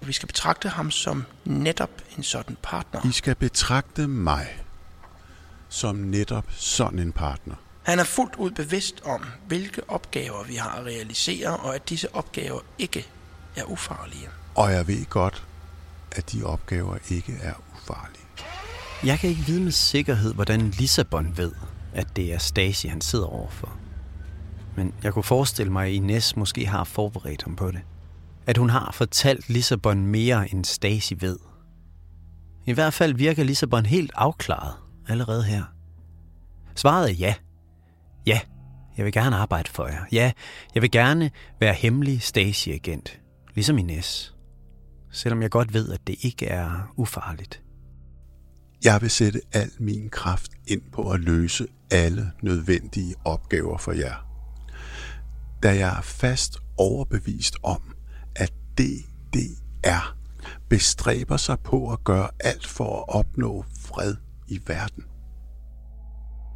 Vi 0.00 0.12
skal 0.12 0.26
betragte 0.26 0.68
ham 0.68 0.90
som 0.90 1.24
netop 1.44 1.90
en 2.16 2.22
sådan 2.22 2.56
partner. 2.62 3.06
I 3.08 3.12
skal 3.12 3.34
betragte 3.34 4.06
mig 4.06 4.64
som 5.68 5.96
netop 5.96 6.44
sådan 6.50 6.98
en 6.98 7.12
partner. 7.12 7.54
Han 7.82 7.98
er 7.98 8.04
fuldt 8.04 8.36
ud 8.36 8.50
bevidst 8.50 9.00
om, 9.04 9.24
hvilke 9.46 9.90
opgaver 9.90 10.44
vi 10.44 10.54
har 10.54 10.70
at 10.70 10.86
realisere, 10.86 11.56
og 11.56 11.74
at 11.74 11.88
disse 11.88 12.14
opgaver 12.14 12.60
ikke 12.78 13.06
er 13.56 13.64
ufarlige. 13.64 14.28
Og 14.54 14.72
jeg 14.72 14.86
ved 14.86 15.04
godt, 15.04 15.44
at 16.12 16.32
de 16.32 16.44
opgaver 16.44 16.98
ikke 17.10 17.38
er 17.42 17.54
ufarlige. 17.76 18.24
Jeg 19.04 19.18
kan 19.18 19.30
ikke 19.30 19.42
vide 19.42 19.60
med 19.60 19.72
sikkerhed, 19.72 20.34
hvordan 20.34 20.70
Lissabon 20.70 21.36
ved, 21.36 21.52
at 21.94 22.16
det 22.16 22.32
er 22.34 22.38
Stasi, 22.38 22.88
han 22.88 23.00
sidder 23.00 23.26
overfor. 23.26 23.76
Men 24.76 24.94
jeg 25.02 25.12
kunne 25.12 25.22
forestille 25.22 25.72
mig, 25.72 25.86
at 25.86 25.92
Ines 25.92 26.36
måske 26.36 26.66
har 26.66 26.84
forberedt 26.84 27.42
ham 27.42 27.56
på 27.56 27.70
det. 27.70 27.80
At 28.46 28.56
hun 28.56 28.70
har 28.70 28.90
fortalt 28.92 29.48
Lissabon 29.48 30.06
mere 30.06 30.52
end 30.54 30.64
Stasi 30.64 31.16
ved. 31.20 31.38
I 32.66 32.72
hvert 32.72 32.94
fald 32.94 33.14
virker 33.14 33.44
Lissabon 33.44 33.86
helt 33.86 34.10
afklaret 34.14 34.74
allerede 35.08 35.44
her. 35.44 35.64
Svaret 36.74 37.10
er 37.10 37.14
ja. 37.14 37.34
Ja, 38.26 38.40
jeg 38.96 39.04
vil 39.04 39.12
gerne 39.12 39.36
arbejde 39.36 39.70
for 39.70 39.86
jer. 39.86 40.04
Ja, 40.12 40.32
jeg 40.74 40.82
vil 40.82 40.90
gerne 40.90 41.30
være 41.60 41.74
hemmelig 41.74 42.22
Stasi-agent, 42.22 43.20
ligesom 43.54 43.78
Ines. 43.78 44.34
Selvom 45.10 45.42
jeg 45.42 45.50
godt 45.50 45.74
ved, 45.74 45.92
at 45.92 46.06
det 46.06 46.16
ikke 46.20 46.46
er 46.46 46.92
ufarligt. 46.96 47.62
Jeg 48.84 49.02
vil 49.02 49.10
sætte 49.10 49.40
al 49.52 49.70
min 49.78 50.08
kraft 50.10 50.50
ind 50.66 50.82
på 50.92 51.10
at 51.10 51.20
løse 51.20 51.66
alle 51.90 52.32
nødvendige 52.42 53.14
opgaver 53.24 53.78
for 53.78 53.92
jer 53.92 54.28
da 55.62 55.68
jeg 55.68 55.98
er 55.98 56.02
fast 56.02 56.58
overbevist 56.76 57.56
om, 57.62 57.82
at 58.36 58.52
DDR 58.78 60.16
bestræber 60.68 61.36
sig 61.36 61.60
på 61.60 61.92
at 61.92 62.04
gøre 62.04 62.30
alt 62.40 62.66
for 62.66 62.96
at 62.96 63.04
opnå 63.08 63.64
fred 63.80 64.14
i 64.48 64.60
verden. 64.66 65.04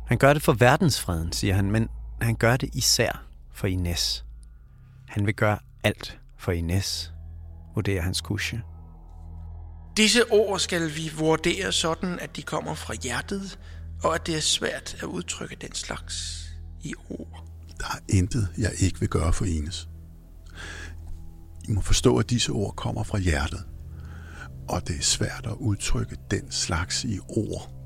Han 0.07 0.19
gør 0.19 0.33
det 0.33 0.43
for 0.43 0.53
verdensfreden, 0.53 1.33
siger 1.33 1.55
han, 1.55 1.71
men 1.71 1.89
han 2.21 2.37
gør 2.37 2.57
det 2.57 2.71
især 2.75 3.27
for 3.53 3.67
Ines. 3.67 4.25
Han 5.09 5.27
vil 5.27 5.35
gøre 5.35 5.59
alt 5.85 6.21
for 6.39 6.53
Ines, 6.53 7.13
vurderer 7.75 8.03
hans 8.03 8.21
kusje. 8.21 8.63
Disse 9.97 10.31
ord 10.31 10.59
skal 10.59 10.97
vi 10.97 11.11
vurdere 11.19 11.73
sådan, 11.73 12.19
at 12.21 12.37
de 12.37 12.43
kommer 12.43 12.75
fra 12.75 12.95
hjertet, 12.95 13.59
og 14.03 14.15
at 14.15 14.27
det 14.27 14.37
er 14.37 14.41
svært 14.41 14.97
at 15.03 15.05
udtrykke 15.05 15.57
den 15.61 15.75
slags 15.75 16.47
i 16.81 16.95
ord. 17.11 17.47
Der 17.79 17.87
er 17.87 17.99
intet, 18.09 18.49
jeg 18.59 18.73
ikke 18.79 19.01
vil 19.01 19.09
gøre 19.09 19.33
for 19.33 19.45
Ines. 19.45 19.89
I 21.69 21.73
må 21.73 21.81
forstå, 21.81 22.19
at 22.19 22.31
disse 22.31 22.53
ord 22.53 22.75
kommer 22.77 23.03
fra 23.03 23.19
hjertet, 23.19 23.65
og 24.69 24.89
det 24.89 24.97
er 24.97 25.03
svært 25.03 25.47
at 25.47 25.53
udtrykke 25.53 26.17
den 26.31 26.51
slags 26.51 27.05
i 27.05 27.19
ord. 27.29 27.82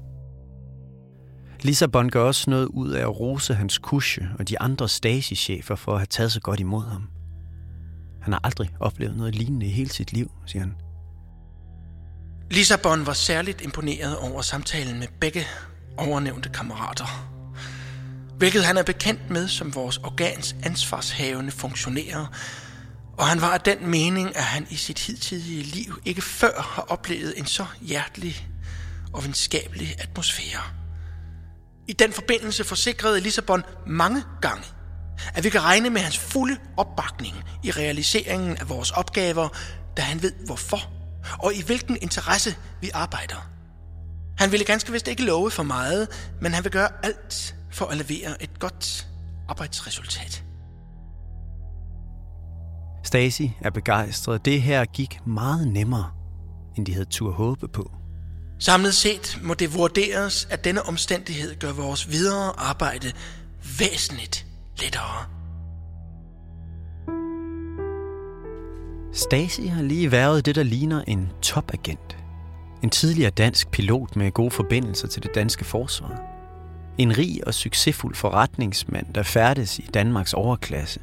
Lissabon 1.63 2.09
gør 2.09 2.23
også 2.23 2.51
noget 2.51 2.67
ud 2.67 2.91
af 2.91 3.01
at 3.01 3.21
rose 3.21 3.55
hans 3.55 3.79
kusje 3.79 4.29
og 4.39 4.49
de 4.49 4.61
andre 4.61 4.89
stasichefer 4.89 5.77
for 5.77 5.93
at 5.93 5.99
have 5.99 6.07
taget 6.07 6.33
så 6.33 6.41
godt 6.41 6.61
imod 6.61 6.85
ham. 6.85 7.09
Han 8.23 8.33
har 8.33 8.41
aldrig 8.45 8.71
oplevet 8.81 9.17
noget 9.17 9.35
lignende 9.35 9.67
i 9.67 9.71
hele 9.71 9.91
sit 9.91 10.13
liv, 10.13 10.31
siger 10.47 10.63
han. 10.63 10.75
Lissabon 12.51 13.07
var 13.07 13.13
særligt 13.13 13.61
imponeret 13.61 14.19
over 14.19 14.43
samtalen 14.43 14.99
med 14.99 15.07
begge 15.21 15.45
overnævnte 15.97 16.49
kammerater 16.49 17.37
hvilket 18.39 18.65
han 18.65 18.77
er 18.77 18.83
bekendt 18.83 19.31
med 19.31 19.49
som 19.49 19.75
vores 19.75 19.99
organs 19.99 20.57
ansvarshavende 20.63 21.53
funktionærer, 21.53 22.27
og 23.19 23.27
han 23.27 23.41
var 23.41 23.55
af 23.55 23.61
den 23.61 23.91
mening, 23.91 24.37
at 24.37 24.43
han 24.43 24.67
i 24.71 24.77
sit 24.77 24.99
hidtidige 24.99 25.63
liv 25.63 26.01
ikke 26.05 26.23
før 26.23 26.61
har 26.61 26.83
oplevet 26.83 27.35
en 27.37 27.47
så 27.47 27.67
hjertelig 27.83 28.49
og 29.13 29.25
venskabelig 29.25 29.95
atmosfære. 29.99 30.63
I 31.89 31.93
den 31.93 32.13
forbindelse 32.13 32.65
forsikrede 32.65 33.21
Lissabon 33.21 33.63
mange 33.87 34.23
gange, 34.41 34.65
at 35.35 35.45
vi 35.45 35.51
kan 35.51 35.63
regne 35.63 35.91
med 35.91 36.01
hans 36.01 36.19
fulde 36.19 36.57
opbakning 36.77 37.37
i 37.63 37.71
realiseringen 37.71 38.57
af 38.57 38.69
vores 38.69 38.91
opgaver, 38.91 39.49
da 39.97 40.03
han 40.03 40.23
ved 40.23 40.33
hvorfor 40.47 40.79
og 41.43 41.55
i 41.55 41.63
hvilken 41.63 41.99
interesse 42.03 42.57
vi 42.81 42.91
arbejder. 42.95 43.51
Han 44.39 44.53
ville 44.53 44.65
ganske 44.67 44.93
vist 44.93 45.09
ikke 45.09 45.25
love 45.25 45.51
for 45.51 45.63
meget, 45.63 46.09
men 46.41 46.55
han 46.55 46.65
vil 46.65 46.73
gøre 46.73 46.89
alt 47.03 47.57
for 47.71 47.87
at 47.87 47.97
levere 47.97 48.43
et 48.43 48.59
godt 48.59 49.09
arbejdsresultat. 49.49 50.45
Stacy 53.05 53.43
er 53.61 53.71
begejstret. 53.71 54.45
Det 54.45 54.63
her 54.63 54.85
gik 54.85 55.27
meget 55.27 55.69
nemmere, 55.69 56.11
end 56.77 56.87
de 56.87 56.93
havde 56.93 57.07
tur 57.11 57.33
håbe 57.33 57.69
på. 57.69 57.91
Samlet 58.59 58.95
set 58.95 59.39
må 59.43 59.55
det 59.55 59.75
vurderes, 59.75 60.49
at 60.51 60.65
denne 60.65 60.83
omstændighed 60.83 61.59
gør 61.59 61.73
vores 61.73 62.11
videre 62.11 62.53
arbejde 62.57 63.13
væsentligt 63.79 64.47
lettere. 64.83 65.25
Stasi 69.13 69.67
har 69.67 69.83
lige 69.83 70.13
været 70.13 70.47
det, 70.47 70.55
der 70.55 70.63
ligner 70.63 71.03
en 71.07 71.29
topagent. 71.43 72.17
En 72.83 72.91
tidligere 72.91 73.31
dansk 73.31 73.71
pilot 73.71 74.17
med 74.17 74.33
gode 74.33 74.51
forbindelser 74.51 75.09
til 75.09 75.23
det 75.23 75.35
danske 75.35 75.65
forsvar. 75.65 76.21
En 76.99 77.19
rig 77.19 77.41
og 77.47 77.55
succesfuld 77.55 78.15
forretningsmand, 78.15 79.15
der 79.15 79.23
færdes 79.23 79.79
i 79.79 79.89
Danmarks 79.95 80.35
overklasse. 80.35 81.01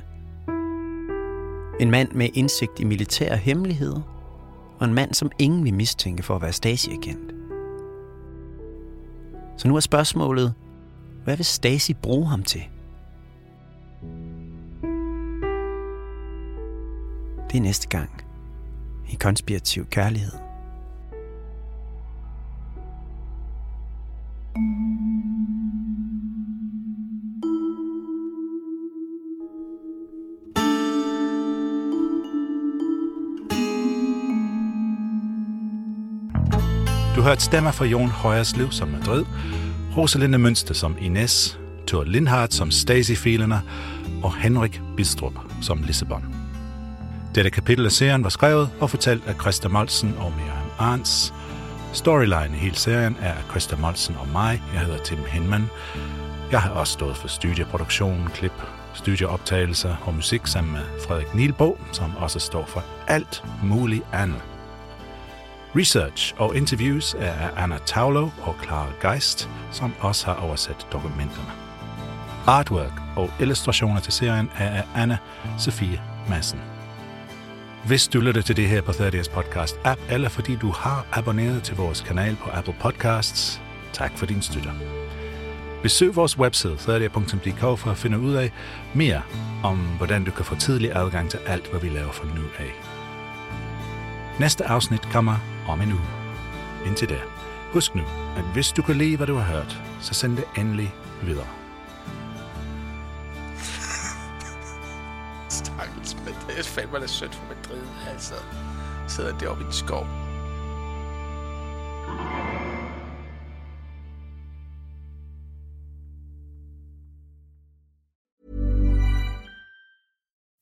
En 1.79 1.91
mand 1.91 2.11
med 2.11 2.29
indsigt 2.33 2.79
i 2.79 2.83
militære 2.83 3.37
hemmeligheder. 3.37 4.01
Og 4.79 4.85
en 4.87 4.93
mand, 4.93 5.13
som 5.13 5.31
ingen 5.39 5.63
vil 5.63 5.73
mistænke 5.73 6.23
for 6.23 6.35
at 6.35 6.41
være 6.41 6.53
Stasi-agent. 6.53 7.42
Så 9.57 9.67
nu 9.67 9.75
er 9.75 9.79
spørgsmålet, 9.79 10.53
hvad 11.23 11.37
vil 11.37 11.45
Stasi 11.45 11.93
bruge 11.93 12.27
ham 12.27 12.43
til? 12.43 12.63
Det 17.51 17.57
er 17.57 17.61
næste 17.61 17.87
gang 17.87 18.09
i 19.09 19.15
konspirativ 19.15 19.85
kærlighed. 19.85 20.42
Hørt 37.23 37.29
hørte 37.29 37.43
stemmer 37.43 37.71
fra 37.71 37.85
Jon 37.85 38.09
Højerslev 38.09 38.71
som 38.71 38.87
Madrid, 38.87 39.25
Rosalinde 39.97 40.37
Mønster 40.37 40.73
som 40.73 40.95
Ines, 41.01 41.59
Thor 41.87 42.03
Lindhardt 42.03 42.53
som 42.53 42.71
Stacy 42.71 43.11
Fielner 43.11 43.59
og 44.23 44.35
Henrik 44.35 44.81
Bistrup 44.97 45.33
som 45.61 45.83
Lissabon. 45.83 46.35
Dette 47.35 47.49
kapitel 47.49 47.85
af 47.85 47.91
serien 47.91 48.23
var 48.23 48.29
skrevet 48.29 48.69
og 48.79 48.89
fortalt 48.89 49.27
af 49.27 49.35
Christa 49.41 49.67
Molsen 49.67 50.15
og 50.19 50.33
Miriam 50.37 50.69
Arns. 50.79 51.33
Storyline 51.93 52.57
i 52.57 52.59
hele 52.59 52.75
serien 52.75 53.17
er 53.21 53.33
af 53.33 53.43
Christa 53.49 53.75
Molsen 53.75 54.15
og 54.15 54.27
mig. 54.27 54.61
Jeg 54.73 54.81
hedder 54.81 55.03
Tim 55.03 55.19
Henman. 55.27 55.69
Jeg 56.51 56.61
har 56.61 56.69
også 56.69 56.93
stået 56.93 57.17
for 57.17 57.27
studieproduktion, 57.27 58.29
klip, 58.33 58.61
studieoptagelser 58.93 59.95
og 60.05 60.13
musik 60.13 60.47
sammen 60.47 60.73
med 60.73 60.83
Frederik 61.07 61.35
Nielbo, 61.35 61.77
som 61.91 62.11
også 62.17 62.39
står 62.39 62.65
for 62.65 62.83
alt 63.07 63.43
muligt 63.63 64.03
andet. 64.13 64.52
Research 65.75 66.33
og 66.37 66.55
interviews 66.55 67.15
er 67.19 67.33
af 67.33 67.63
Anna 67.63 67.77
Taulo 67.85 68.29
og 68.41 68.55
Clara 68.63 68.91
Geist, 69.01 69.49
som 69.71 69.93
også 69.99 70.25
har 70.25 70.35
oversat 70.35 70.87
dokumenterne. 70.91 71.51
Artwork 72.47 73.01
og 73.15 73.29
illustrationer 73.39 73.99
til 73.99 74.13
serien 74.13 74.49
er 74.57 74.69
af 74.69 74.83
Anna 74.95 75.17
Sofie 75.59 76.01
Madsen. 76.29 76.59
Hvis 77.85 78.07
du 78.07 78.19
lytter 78.19 78.41
til 78.41 78.57
det 78.57 78.67
her 78.67 78.81
på 78.81 78.91
30's 78.91 79.31
podcast 79.31 79.75
app, 79.83 80.01
eller 80.09 80.29
fordi 80.29 80.55
du 80.55 80.71
har 80.71 81.05
abonneret 81.11 81.63
til 81.63 81.75
vores 81.75 82.01
kanal 82.01 82.35
på 82.35 82.49
Apple 82.53 82.75
Podcasts, 82.81 83.61
tak 83.93 84.11
for 84.17 84.25
din 84.25 84.41
støtte. 84.41 84.69
Besøg 85.81 86.15
vores 86.15 86.39
webside 86.39 86.75
30.dk 86.75 87.79
for 87.79 87.91
at 87.91 87.97
finde 87.97 88.19
ud 88.19 88.33
af 88.33 88.51
mere 88.93 89.21
om, 89.63 89.77
hvordan 89.77 90.23
du 90.23 90.31
kan 90.31 90.45
få 90.45 90.55
tidlig 90.55 90.95
adgang 90.95 91.29
til 91.29 91.39
alt, 91.47 91.69
hvad 91.71 91.79
vi 91.79 91.89
laver 91.89 92.11
fra 92.11 92.25
nu 92.25 92.43
af. 92.59 93.02
Næste 94.39 94.65
afsnit 94.65 95.01
kommer 95.01 95.35
om 95.67 95.81
en 95.81 95.91
uge. 95.91 96.07
Indtil 96.85 97.09
da, 97.09 97.19
husk 97.73 97.95
nu, 97.95 98.01
at 98.37 98.43
hvis 98.53 98.71
du 98.71 98.81
kan 98.81 98.95
lide, 98.95 99.17
hvad 99.17 99.27
du 99.27 99.35
har 99.35 99.53
hørt, 99.53 99.81
så 100.01 100.13
send 100.13 100.37
det 100.37 100.45
endelig 100.57 100.95
videre. 101.23 101.47
Stakkels, 105.49 106.15
men 106.15 106.33
det 106.47 106.59
er 106.59 106.63
fandme 106.63 106.99
da 106.99 107.07
sødt 107.07 107.35
for 107.35 107.45
Madrid, 107.47 107.81
altså. 108.11 108.33
Sidder 109.07 109.37
deroppe 109.37 109.63
i 109.63 109.65
en 109.65 109.73
skov. 109.73 110.07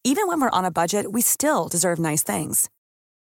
Even 0.04 0.28
when 0.28 0.42
we're 0.42 0.50
on 0.60 0.66
a 0.66 0.72
budget, 0.72 1.14
we 1.14 1.22
still 1.22 1.70
deserve 1.70 2.00
nice 2.00 2.24
things. 2.24 2.70